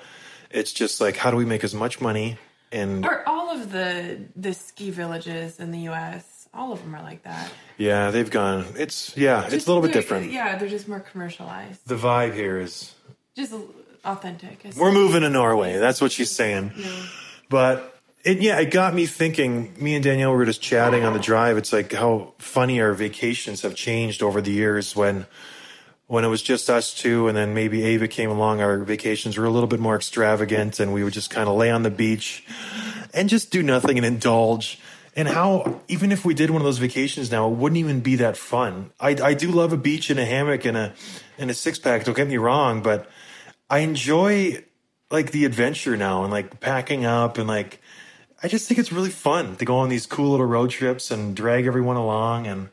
[0.55, 2.37] it's just like, how do we make as much money?
[2.71, 7.03] And Or all of the the ski villages in the US, all of them are
[7.03, 7.49] like that.
[7.77, 10.31] yeah, they've gone, it's, yeah, it's a little bit different.
[10.31, 11.87] Yeah, they're just more commercialized.
[11.87, 12.93] The vibe here is
[13.35, 13.53] Just
[14.03, 14.59] authentic.
[14.65, 15.77] It's- We're moving to Norway.
[15.77, 16.71] That's what she's saying.
[17.49, 19.75] But it, yeah, it got me thinking.
[19.79, 21.57] Me and Danielle were just chatting on the drive.
[21.57, 24.95] It's like how funny our vacations have changed over the years.
[24.95, 25.27] When
[26.07, 29.45] when it was just us two, and then maybe Ava came along, our vacations were
[29.45, 32.45] a little bit more extravagant, and we would just kind of lay on the beach
[33.13, 34.79] and just do nothing and indulge.
[35.15, 38.17] And how even if we did one of those vacations now, it wouldn't even be
[38.17, 38.91] that fun.
[38.99, 40.93] I, I do love a beach and a hammock and a
[41.37, 42.03] and a six pack.
[42.03, 43.09] Don't get me wrong, but
[43.69, 44.63] I enjoy
[45.09, 47.79] like the adventure now and like packing up and like
[48.43, 51.35] I just think it's really fun to go on these cool little road trips and
[51.35, 52.45] drag everyone along.
[52.45, 52.69] And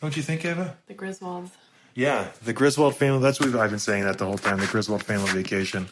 [0.00, 0.76] don't you think, Ava?
[0.86, 1.50] The Griswolds.
[1.96, 3.22] Yeah, the Griswold family.
[3.22, 4.60] That's what I've been saying that the whole time.
[4.60, 5.88] The Griswold family vacation.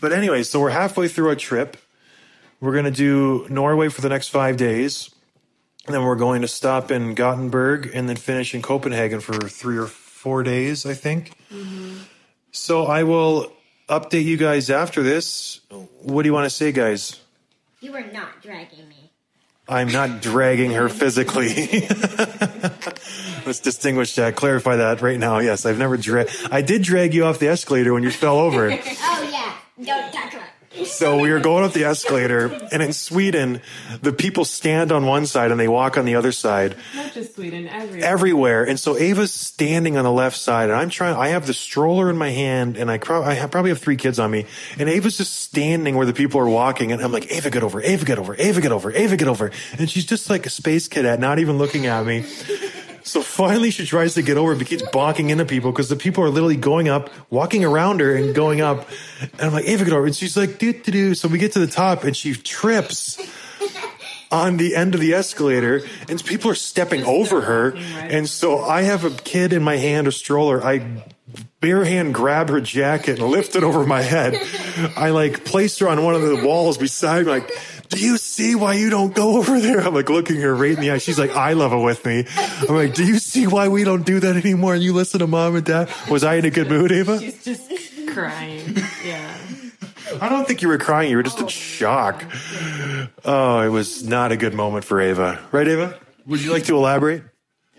[0.00, 1.76] But anyway, so we're halfway through our trip.
[2.58, 5.14] We're going to do Norway for the next five days.
[5.86, 9.76] And then we're going to stop in Gothenburg and then finish in Copenhagen for three
[9.76, 11.32] or four days, I think.
[11.52, 11.98] Mm-hmm.
[12.52, 13.52] So I will
[13.90, 15.60] update you guys after this.
[16.02, 17.20] What do you want to say, guys?
[17.80, 19.10] You are not dragging me.
[19.68, 21.86] I'm not dragging her physically.
[23.50, 25.40] Let's distinguish that, clarify that right now.
[25.40, 26.30] Yes, I've never dragged.
[26.52, 28.70] I did drag you off the escalator when you fell over.
[29.02, 30.84] Oh yeah, don't touch her.
[30.84, 33.60] So we were going up the escalator, and in Sweden,
[34.02, 37.34] the people stand on one side and they walk on the other side Not just
[37.34, 38.04] Sweden, everywhere.
[38.08, 38.64] everywhere.
[38.68, 41.16] And so Ava's standing on the left side, and I'm trying.
[41.16, 43.96] I have the stroller in my hand, and I, cro- I have, probably have three
[43.96, 44.46] kids on me,
[44.78, 47.82] and Ava's just standing where the people are walking, and I'm like, Ava, get over,
[47.82, 50.86] Ava, get over, Ava, get over, Ava, get over, and she's just like a space
[50.86, 52.24] cadet, not even looking at me.
[53.02, 56.22] So finally, she tries to get over, but keeps bonking into people because the people
[56.24, 58.88] are literally going up, walking around her, and going up.
[59.20, 60.06] And I'm like, Ava, get over.
[60.06, 61.14] And she's like, doo doo doo.
[61.14, 63.18] So we get to the top, and she trips
[64.30, 67.74] on the end of the escalator, and people are stepping over her.
[67.76, 70.62] And so I have a kid in my hand, a stroller.
[70.62, 71.04] I
[71.60, 74.34] bare hand grab her jacket and lift it over my head.
[74.96, 77.50] I like place her on one of the walls beside me, like,
[77.90, 79.80] do you see why you don't go over there?
[79.80, 80.98] I'm like looking her right in the eye.
[80.98, 82.24] She's like eye level with me.
[82.36, 84.74] I'm like, do you see why we don't do that anymore?
[84.74, 85.90] And you listen to mom and dad.
[86.08, 87.18] Was I in a good mood, Ava?
[87.18, 87.70] She's just
[88.08, 88.76] crying.
[89.04, 89.36] Yeah.
[90.20, 91.10] I don't think you were crying.
[91.10, 92.24] You were just in shock.
[93.24, 95.40] Oh, it was not a good moment for Ava.
[95.52, 95.98] Right, Ava?
[96.26, 97.24] Would you like to elaborate?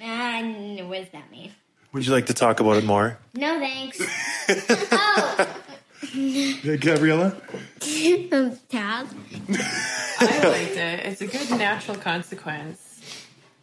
[0.02, 0.42] Uh,
[0.84, 1.52] what does that mean?
[1.94, 3.18] Would you like to talk about it more?
[3.34, 4.02] No thanks.
[4.92, 5.51] oh,
[6.14, 7.36] Gabriella?
[8.70, 9.08] Dad.
[10.20, 11.06] I liked it.
[11.06, 12.88] It's a good natural consequence.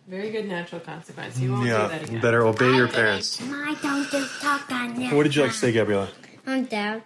[0.09, 1.39] Very good natural consequence.
[1.39, 2.21] You won't do that Yeah, again.
[2.21, 3.37] better obey your parents.
[3.37, 5.13] didn't- I don't just talk on that.
[5.15, 6.09] What did you like to say, Gabriella?
[6.47, 7.03] I'm Dad.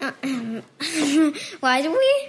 [0.00, 0.62] Um,
[1.60, 2.28] why do we?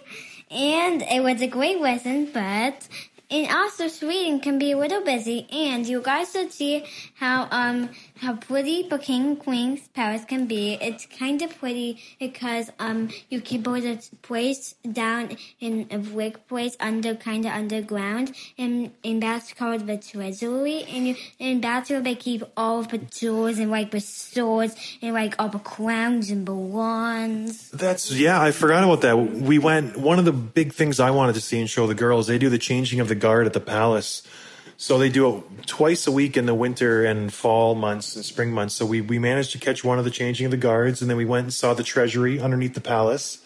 [0.49, 2.87] And it was a great lesson, but
[3.29, 5.47] and also Sweden can be a little busy.
[5.51, 6.85] And you guys should see
[7.15, 7.89] how um
[8.21, 10.77] how pretty the king and queen's palace can be.
[10.81, 16.47] It's kind of pretty because um you can put a place down in a brick
[16.47, 20.83] place under kind of underground, and and that's called the treasury.
[20.89, 25.13] And you and that's where they keep all the jewels and like the swords and
[25.13, 27.69] like all the crowns and the wands.
[27.71, 29.17] That's yeah, I forgot about that.
[29.17, 32.27] We went one of the big things I wanted to see and show the girls,
[32.27, 34.23] they do the changing of the guard at the palace.
[34.79, 38.51] So they do it twice a week in the winter and fall months and spring
[38.51, 38.75] months.
[38.75, 41.17] So we, we managed to catch one of the changing of the guards and then
[41.17, 43.39] we went and saw the treasury underneath the palace.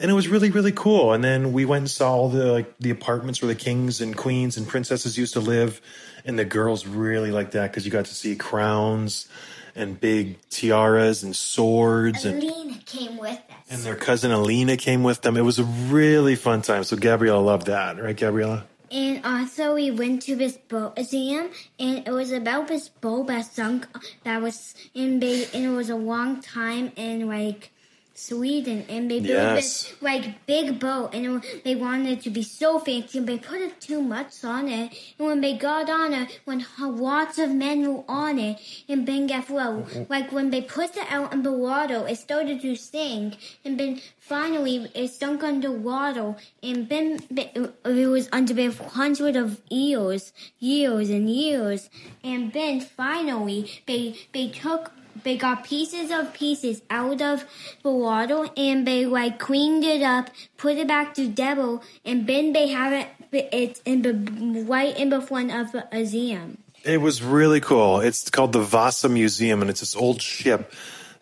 [0.00, 1.12] And it was really, really cool.
[1.12, 4.16] And then we went and saw all the like the apartments where the kings and
[4.16, 5.80] queens and princesses used to live.
[6.24, 9.28] And the girls really liked that because you got to see crowns
[9.76, 13.66] and big tiaras and swords and Alina came with us.
[13.70, 15.36] and their cousin Alina came with them.
[15.36, 16.82] It was a really fun time.
[16.82, 18.64] So Gabriella loved that, right, Gabriella?
[18.90, 23.26] And uh, also, we went to this boat museum, and it was about this boat
[23.26, 23.86] that sunk.
[24.24, 27.72] That was in big, and it was a long time in like
[28.16, 29.54] Sweden, and they built Yes.
[29.56, 33.60] this like big boat, and they wanted it to be so fancy, and they put
[33.60, 34.92] it too much on it.
[35.18, 39.26] And when they got on it, when lots of men were on it, and then
[39.26, 40.08] guess what?
[40.08, 44.00] Like when they put it out in the water, it started to sink, and then
[44.18, 51.28] finally it sunk underwater, and then it was under the hundred of years, years and
[51.28, 51.90] years,
[52.24, 54.90] and then finally they they took
[55.26, 57.44] they got pieces of pieces out of
[57.82, 62.68] the water and they like cleaned it up, put it back together, and then they
[62.68, 64.14] have it it's in the
[64.62, 66.58] right in the front of the museum.
[66.84, 67.98] It was really cool.
[67.98, 70.72] It's called the Vasa Museum, and it's this old ship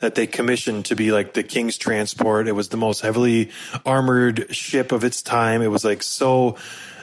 [0.00, 2.46] that they commissioned to be like the king's transport.
[2.46, 3.52] It was the most heavily
[3.86, 5.62] armored ship of its time.
[5.62, 6.56] It was like so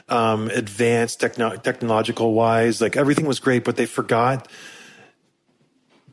[0.08, 2.80] um, advanced techno- technological wise.
[2.80, 4.46] Like everything was great, but they forgot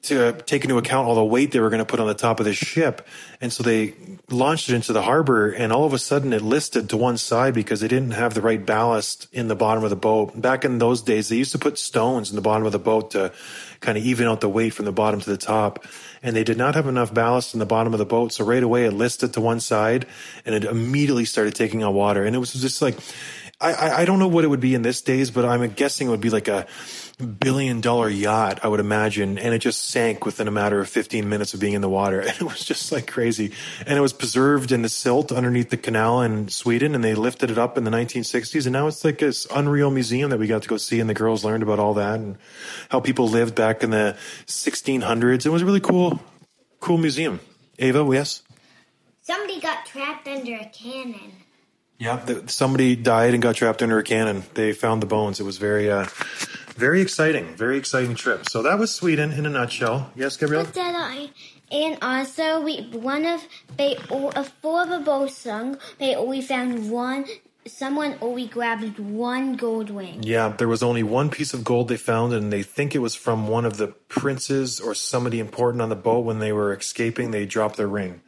[0.03, 2.39] to take into account all the weight they were going to put on the top
[2.39, 3.05] of this ship.
[3.41, 3.95] And so they
[4.29, 7.53] launched it into the harbor and all of a sudden it listed to one side
[7.53, 10.39] because they didn't have the right ballast in the bottom of the boat.
[10.39, 13.11] Back in those days, they used to put stones in the bottom of the boat
[13.11, 13.33] to
[13.81, 15.85] kind of even out the weight from the bottom to the top.
[16.23, 18.33] And they did not have enough ballast in the bottom of the boat.
[18.33, 20.05] So right away it listed to one side
[20.45, 22.23] and it immediately started taking on water.
[22.23, 22.97] And it was just like,
[23.61, 26.11] I, I, don't know what it would be in this days, but I'm guessing it
[26.11, 26.65] would be like a
[27.19, 29.37] billion dollar yacht, I would imagine.
[29.37, 32.21] And it just sank within a matter of 15 minutes of being in the water.
[32.29, 33.51] And it was just like crazy.
[33.85, 36.95] And it was preserved in the silt underneath the canal in Sweden.
[36.95, 38.65] And they lifted it up in the 1960s.
[38.65, 40.99] And now it's like this unreal museum that we got to go see.
[40.99, 42.37] And the girls learned about all that and
[42.89, 45.45] how people lived back in the 1600s.
[45.45, 46.19] It was a really cool,
[46.79, 47.39] cool museum.
[47.79, 48.43] Ava, yes?
[49.21, 51.33] Somebody got trapped under a cannon.
[51.99, 54.43] Yeah, somebody died and got trapped under a cannon.
[54.53, 55.41] They found the bones.
[55.41, 56.05] It was very, uh,
[56.79, 58.49] very exciting, very exciting trip.
[58.49, 60.11] So that was Sweden in a nutshell.
[60.15, 60.63] Yes, Gabrielle.
[60.63, 61.29] But then I,
[61.71, 63.43] and also we one of
[63.77, 65.77] they uh, four of the both sung.
[65.99, 67.25] They only found one.
[67.67, 70.23] Someone only grabbed one gold ring.
[70.23, 73.13] Yeah, there was only one piece of gold they found, and they think it was
[73.13, 77.31] from one of the princes or somebody important on the boat when they were escaping.
[77.31, 78.21] They dropped their ring,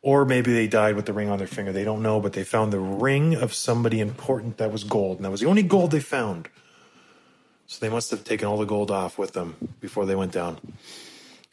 [0.00, 1.72] or maybe they died with the ring on their finger.
[1.72, 5.24] They don't know, but they found the ring of somebody important that was gold, and
[5.26, 6.48] that was the only gold they found.
[7.70, 10.58] So they must have taken all the gold off with them before they went down.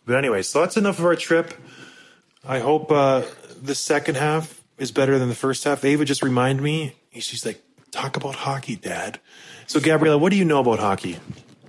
[0.03, 1.53] But anyway, so that's enough of our trip.
[2.43, 3.21] I hope uh,
[3.61, 5.85] the second half is better than the first half.
[5.85, 6.95] Ava just reminded me.
[7.13, 9.19] She's like, "Talk about hockey, Dad."
[9.67, 11.19] So, Gabriella, what do you know about hockey?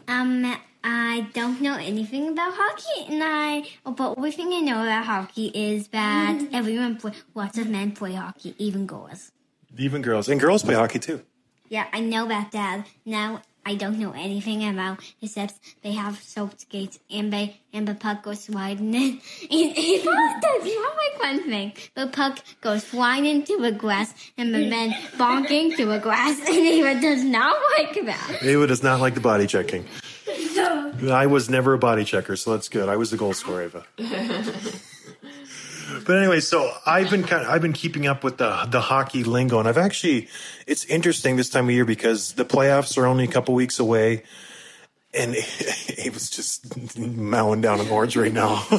[0.09, 5.05] Um, I don't know anything about hockey, and I but one thing I know about
[5.05, 9.31] hockey is that everyone play, lots of men play hockey, even girls.
[9.77, 11.21] Even girls and girls play hockey too.
[11.69, 12.87] Yeah, I know about that.
[13.05, 17.95] Now I don't know anything about except they have soap skates and they and the
[17.95, 19.21] puck goes sliding in.
[19.51, 21.73] And, and that's not my fun thing.
[21.95, 26.49] The puck goes flying into the grass and the men bonk into the grass and
[26.49, 28.39] Ava does not like that.
[28.41, 29.85] Ava does not like the body checking.
[31.11, 32.89] I was never a body checker, so that's good.
[32.89, 33.85] I was the goal scorer, Ava.
[36.07, 39.25] But anyway, so I've been kind of, I've been keeping up with the the hockey
[39.25, 40.29] lingo, and I've actually
[40.67, 44.23] it's interesting this time of year because the playoffs are only a couple weeks away,
[45.15, 48.65] and it was just mowing down an orange right now.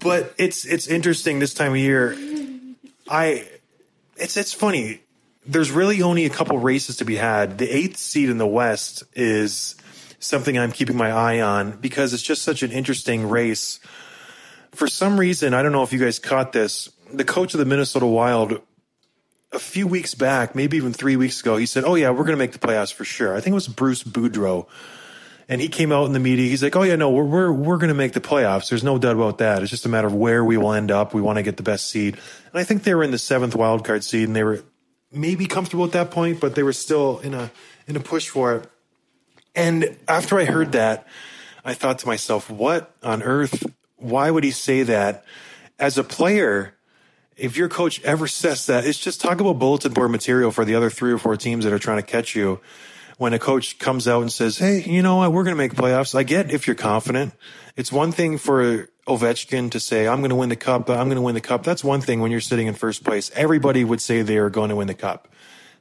[0.00, 2.16] but it's it's interesting this time of year.
[3.08, 3.48] I
[4.16, 5.00] it's it's funny.
[5.46, 7.58] There's really only a couple races to be had.
[7.58, 9.76] The eighth seed in the West is
[10.18, 13.78] something I'm keeping my eye on because it's just such an interesting race.
[14.76, 16.90] For some reason, I don't know if you guys caught this.
[17.12, 18.60] The coach of the Minnesota Wild
[19.52, 22.36] a few weeks back, maybe even three weeks ago, he said, "Oh yeah, we're going
[22.36, 24.66] to make the playoffs for sure." I think it was Bruce Boudreau,
[25.48, 26.48] and he came out in the media.
[26.48, 28.68] He's like, "Oh yeah, no, we're we're we're going to make the playoffs.
[28.68, 29.62] There's no doubt about that.
[29.62, 31.14] It's just a matter of where we will end up.
[31.14, 32.14] We want to get the best seed."
[32.52, 34.62] And I think they were in the seventh wild card seed, and they were
[35.10, 37.50] maybe comfortable at that point, but they were still in a
[37.86, 38.70] in a push for it.
[39.54, 41.06] And after I heard that,
[41.64, 43.64] I thought to myself, "What on earth?
[43.96, 45.24] Why would he say that?"
[45.78, 46.76] As a player,
[47.36, 50.74] if your coach ever says that, it's just talk about bulletin board material for the
[50.74, 52.60] other three or four teams that are trying to catch you.
[53.18, 55.32] When a coach comes out and says, Hey, you know what?
[55.32, 56.14] We're going to make playoffs.
[56.14, 57.32] I get if you're confident.
[57.74, 60.90] It's one thing for Ovechkin to say, I'm going to win the cup.
[60.90, 61.62] I'm going to win the cup.
[61.62, 63.30] That's one thing when you're sitting in first place.
[63.34, 65.28] Everybody would say they are going to win the cup.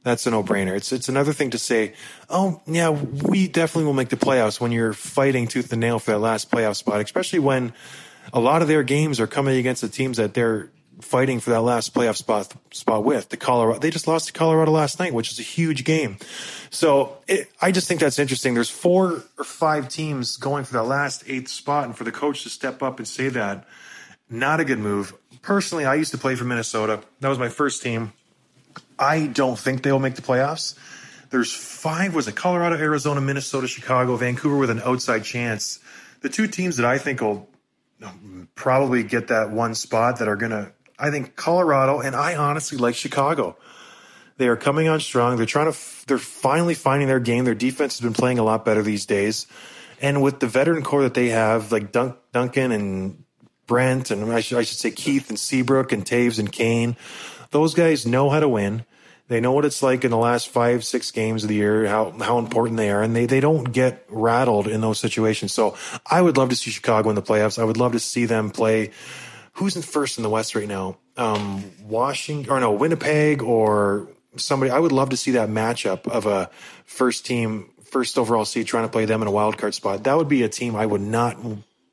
[0.03, 0.75] That's a no brainer.
[0.75, 1.93] It's, it's another thing to say,
[2.29, 6.11] Oh, yeah, we definitely will make the playoffs when you're fighting tooth and nail for
[6.11, 7.73] that last playoff spot, especially when
[8.33, 10.71] a lot of their games are coming against the teams that they're
[11.01, 13.79] fighting for that last playoff spot spot with the Colorado.
[13.79, 16.17] They just lost to Colorado last night, which is a huge game.
[16.69, 18.53] So it, I just think that's interesting.
[18.53, 22.43] There's four or five teams going for that last eighth spot, and for the coach
[22.43, 23.65] to step up and say that,
[24.29, 25.13] not a good move.
[25.41, 27.01] Personally, I used to play for Minnesota.
[27.19, 28.13] That was my first team.
[28.97, 30.77] I don't think they'll make the playoffs.
[31.29, 32.15] There's five.
[32.15, 35.79] Was it Colorado, Arizona, Minnesota, Chicago, Vancouver with an outside chance?
[36.21, 37.49] The two teams that I think will
[38.55, 42.77] probably get that one spot that are going to I think Colorado and I honestly
[42.77, 43.57] like Chicago.
[44.37, 45.37] They are coming on strong.
[45.37, 47.45] They're trying to, they're finally finding their game.
[47.45, 49.47] Their defense has been playing a lot better these days.
[50.01, 53.23] And with the veteran core that they have, like Dunk, Duncan and
[53.65, 56.97] Brent, and I should, I should say Keith and Seabrook and Toews and Kane,
[57.51, 58.85] those guys know how to win.
[59.27, 62.11] They know what it's like in the last five, six games of the year, how,
[62.11, 65.51] how important they are, and they, they don't get rattled in those situations.
[65.51, 67.57] So I would love to see Chicago in the playoffs.
[67.57, 68.91] I would love to see them play
[69.55, 70.97] who's in first in the West right now?
[71.17, 74.07] Um, Washington or no, Winnipeg or
[74.37, 74.71] somebody.
[74.71, 76.49] I would love to see that matchup of a
[76.85, 80.03] first team, first overall seed trying to play them in a wild card spot.
[80.03, 81.37] That would be a team I would not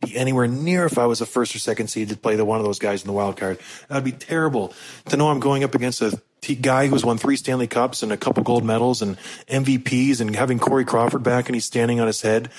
[0.00, 2.58] be anywhere near if I was a first or second seed to play the one
[2.58, 3.60] of those guys in the wild card.
[3.88, 4.74] That would be terrible
[5.06, 6.20] to know I'm going up against a
[6.60, 9.16] guy who's won three Stanley Cups and a couple gold medals and
[9.48, 12.50] MVPs and having Corey Crawford back and he's standing on his head.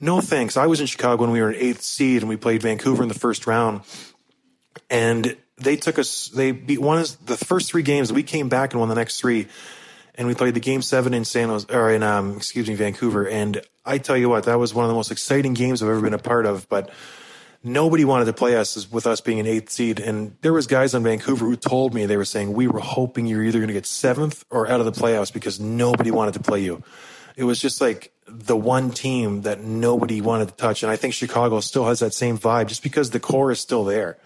[0.00, 0.56] No thanks.
[0.56, 3.08] I was in Chicago when we were an eighth seed and we played Vancouver in
[3.08, 3.82] the first round
[4.88, 6.28] and they took us.
[6.28, 8.12] They beat one of the first three games.
[8.12, 9.46] We came back and won the next three,
[10.14, 13.28] and we played the game seven in San Jose or in um, excuse me Vancouver.
[13.28, 16.00] And I tell you what, that was one of the most exciting games I've ever
[16.00, 16.68] been a part of.
[16.68, 16.90] But
[17.62, 20.00] nobody wanted to play us with us being an eighth seed.
[20.00, 23.26] And there was guys on Vancouver who told me they were saying we were hoping
[23.26, 26.40] you're either going to get seventh or out of the playoffs because nobody wanted to
[26.40, 26.82] play you.
[27.36, 30.82] It was just like the one team that nobody wanted to touch.
[30.82, 33.84] And I think Chicago still has that same vibe just because the core is still
[33.84, 34.18] there.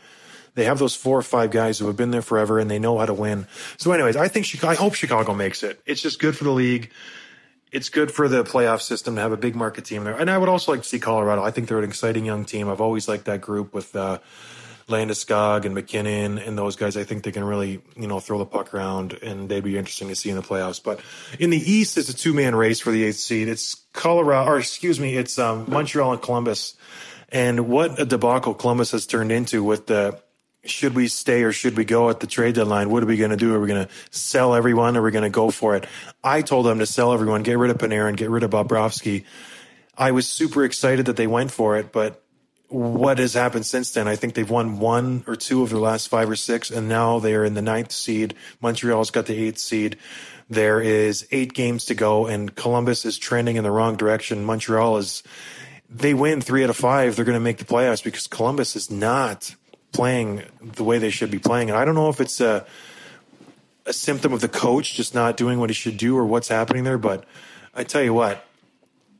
[0.54, 2.98] They have those four or five guys who have been there forever and they know
[2.98, 3.46] how to win.
[3.76, 5.80] So, anyways, I think Chicago, I hope Chicago makes it.
[5.84, 6.92] It's just good for the league.
[7.74, 10.14] It's good for the playoff system to have a big market team there.
[10.14, 11.42] And I would also like to see Colorado.
[11.42, 12.68] I think they're an exciting young team.
[12.68, 14.20] I've always liked that group with uh,
[14.88, 16.96] Landeskog and MacKinnon and those guys.
[16.96, 20.06] I think they can really, you know, throw the puck around and they'd be interesting
[20.06, 20.80] to see in the playoffs.
[20.82, 21.00] But
[21.40, 23.48] in the East, it's a two man race for the eighth seed.
[23.48, 26.76] It's Colorado, or excuse me, it's um, Montreal and Columbus.
[27.30, 30.20] And what a debacle Columbus has turned into with the
[30.66, 32.90] should we stay or should we go at the trade deadline?
[32.90, 33.54] What are we going to do?
[33.54, 34.96] Are we going to sell everyone?
[34.96, 35.86] Are we going to go for it?
[36.22, 39.24] I told them to sell everyone, get rid of Panarin, get rid of Bobrovsky.
[39.96, 42.20] I was super excited that they went for it, but
[42.68, 44.08] what has happened since then?
[44.08, 47.20] I think they've won one or two of their last five or six, and now
[47.20, 48.34] they are in the ninth seed.
[48.60, 49.96] Montreal's got the eighth seed.
[50.50, 54.44] There is eight games to go, and Columbus is trending in the wrong direction.
[54.44, 55.22] Montreal is,
[55.88, 57.14] they win three out of five.
[57.14, 59.54] They're going to make the playoffs because Columbus is not
[59.94, 61.70] playing the way they should be playing.
[61.70, 62.66] And I don't know if it's a
[63.86, 66.84] a symptom of the coach just not doing what he should do or what's happening
[66.84, 67.24] there, but
[67.74, 68.44] I tell you what,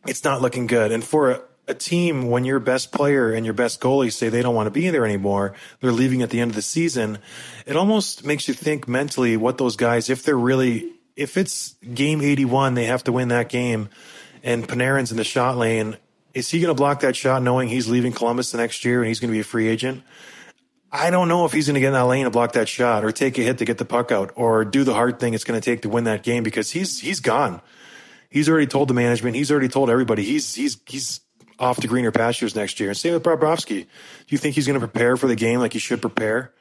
[0.06, 0.90] it's not looking good.
[0.90, 4.40] And for a, a team, when your best player and your best goalie say they
[4.42, 7.18] don't want to be there anymore, they're leaving at the end of the season,
[7.66, 12.22] it almost makes you think mentally what those guys, if they're really, if it's game
[12.22, 13.90] 81, they have to win that game
[14.42, 15.96] and Panarin's in the shot lane,
[16.34, 19.08] is he going to block that shot knowing he's leaving Columbus the next year and
[19.08, 20.02] he's going to be a free agent?
[20.96, 23.04] I don't know if he's going to get in that lane and block that shot
[23.04, 25.42] or take a hit to get the puck out or do the hard thing it's
[25.42, 27.60] going to take to win that game because he's he's gone.
[28.30, 29.34] He's already told the management.
[29.34, 30.22] He's already told everybody.
[30.22, 31.20] He's he's he's
[31.58, 32.90] off to greener pastures next year.
[32.90, 33.82] And same with Bobrovsky.
[33.82, 33.88] Do
[34.28, 36.52] you think he's going to prepare for the game like he should prepare?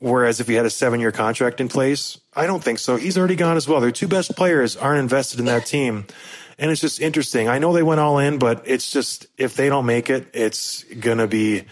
[0.00, 2.96] Whereas if he had a seven year contract in place, I don't think so.
[2.96, 3.80] He's already gone as well.
[3.80, 6.06] Their two best players aren't invested in that team.
[6.58, 7.48] And it's just interesting.
[7.48, 10.84] I know they went all in, but it's just, if they don't make it, it's
[10.84, 11.64] going to be,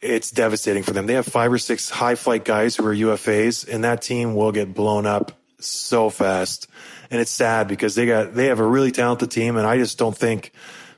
[0.00, 1.06] it's devastating for them.
[1.06, 4.52] They have five or six high flight guys who are UFAs, and that team will
[4.52, 6.68] get blown up so fast.
[7.10, 9.98] And it's sad because they got, they have a really talented team, and I just
[9.98, 10.52] don't think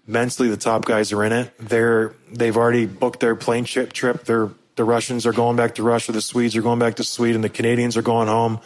[0.06, 1.52] mentally the top guys are in it.
[1.58, 4.24] They're, they've already booked their plane trip trip.
[4.24, 6.12] They're, the Russians are going back to Russia.
[6.12, 7.40] The Swedes are going back to Sweden.
[7.40, 8.60] The Canadians are going home.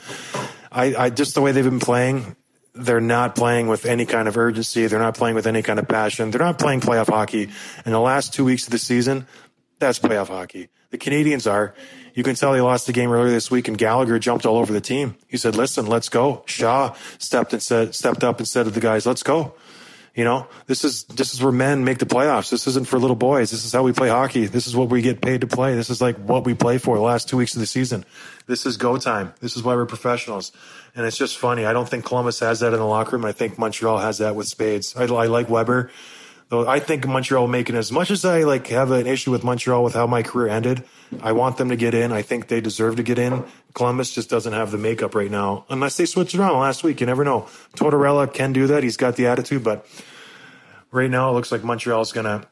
[0.71, 2.37] I, I just the way they've been playing,
[2.75, 4.87] they're not playing with any kind of urgency.
[4.87, 6.31] They're not playing with any kind of passion.
[6.31, 7.51] They're not playing playoff hockey.
[7.85, 9.27] In the last two weeks of the season,
[9.83, 10.69] that's playoff hockey.
[10.91, 11.75] The Canadians are.
[12.15, 14.73] You can tell they lost the game earlier this week, and Gallagher jumped all over
[14.73, 15.17] the team.
[15.29, 18.81] He said, "Listen, let's go." Shaw stepped and said, stepped up and said to the
[18.81, 19.55] guys, "Let's go."
[20.15, 22.51] You know, this is this is where men make the playoffs.
[22.51, 23.51] This isn't for little boys.
[23.51, 24.45] This is how we play hockey.
[24.45, 25.75] This is what we get paid to play.
[25.75, 28.05] This is like what we play for the last two weeks of the season.
[28.47, 29.33] This is go time.
[29.41, 30.53] This is why we're professionals.
[30.95, 31.65] And it's just funny.
[31.65, 33.25] I don't think Columbus has that in the locker room.
[33.25, 34.95] I think Montreal has that with spades.
[34.95, 35.91] I, I like Weber.
[36.53, 39.83] Though I think Montreal making as much as I like have an issue with Montreal
[39.83, 40.85] with how my career ended.
[41.23, 42.13] I want them to get in.
[42.13, 43.43] I think they deserve to get in.
[43.73, 47.01] Columbus just doesn't have the makeup right now, unless they switch around last week.
[47.01, 47.49] You never know.
[47.75, 48.83] Tortorella can do that.
[48.83, 49.87] He's got the attitude, but
[50.91, 52.47] right now it looks like Montreal's gonna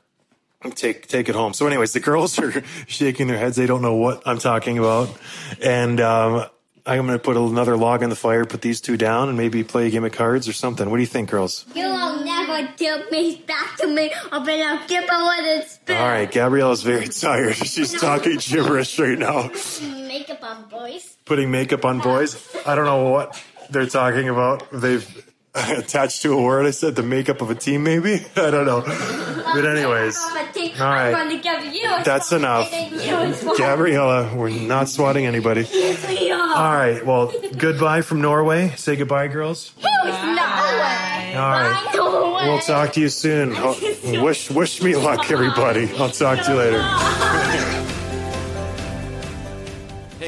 [0.74, 1.52] take take it home.
[1.52, 3.56] So, anyways, the girls are shaking their heads.
[3.56, 5.14] They don't know what I'm talking about,
[5.60, 6.46] and um,
[6.86, 9.62] I'm going to put another log in the fire, put these two down, and maybe
[9.64, 10.88] play a game of cards or something.
[10.90, 11.64] What do you think, girls?
[11.74, 15.96] You will never give me back to me, or then I'll give away the spoon.
[15.96, 17.56] All right, Gabrielle is very tired.
[17.56, 19.50] She's talking gibberish right now.
[19.82, 21.16] Makeup on boys.
[21.24, 22.36] Putting makeup on boys.
[22.66, 24.66] I don't know what they're talking about.
[24.72, 26.66] They've attached to a word.
[26.66, 28.14] I said the makeup of a team, maybe.
[28.36, 28.82] I don't know.
[28.82, 30.32] But anyways, all
[30.78, 31.12] right.
[31.12, 32.72] I'm going to give you a That's enough.
[32.72, 33.58] and then you a swat.
[33.58, 35.62] Gabriella, we're not swatting anybody.
[35.72, 36.38] Yes, we are.
[36.38, 37.04] All right.
[37.04, 38.70] Well, goodbye from Norway.
[38.76, 39.72] Say goodbye, girls.
[39.82, 39.86] Was.
[41.34, 41.90] All right.
[41.94, 43.50] We'll talk to you soon.
[44.22, 45.90] Wish wish me luck, everybody.
[45.96, 47.29] I'll talk to you later.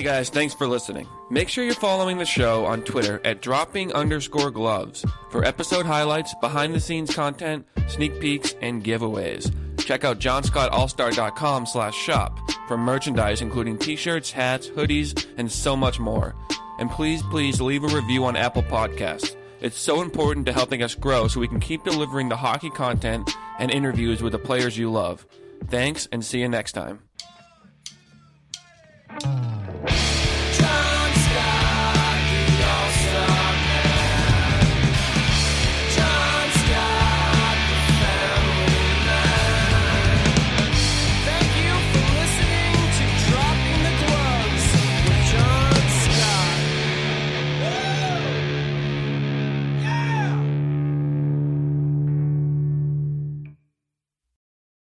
[0.02, 1.06] Guys, thanks for listening.
[1.30, 6.34] Make sure you're following the show on Twitter at dropping underscore gloves for episode highlights,
[6.40, 9.54] behind the scenes content, sneak peeks, and giveaways.
[9.78, 12.36] Check out johnscottallstar.com slash shop
[12.66, 16.34] for merchandise including t-shirts, hats, hoodies, and so much more.
[16.80, 19.36] And please, please leave a review on Apple Podcasts.
[19.60, 23.30] It's so important to helping us grow so we can keep delivering the hockey content
[23.60, 25.24] and interviews with the players you love.
[25.68, 27.02] Thanks and see you next time.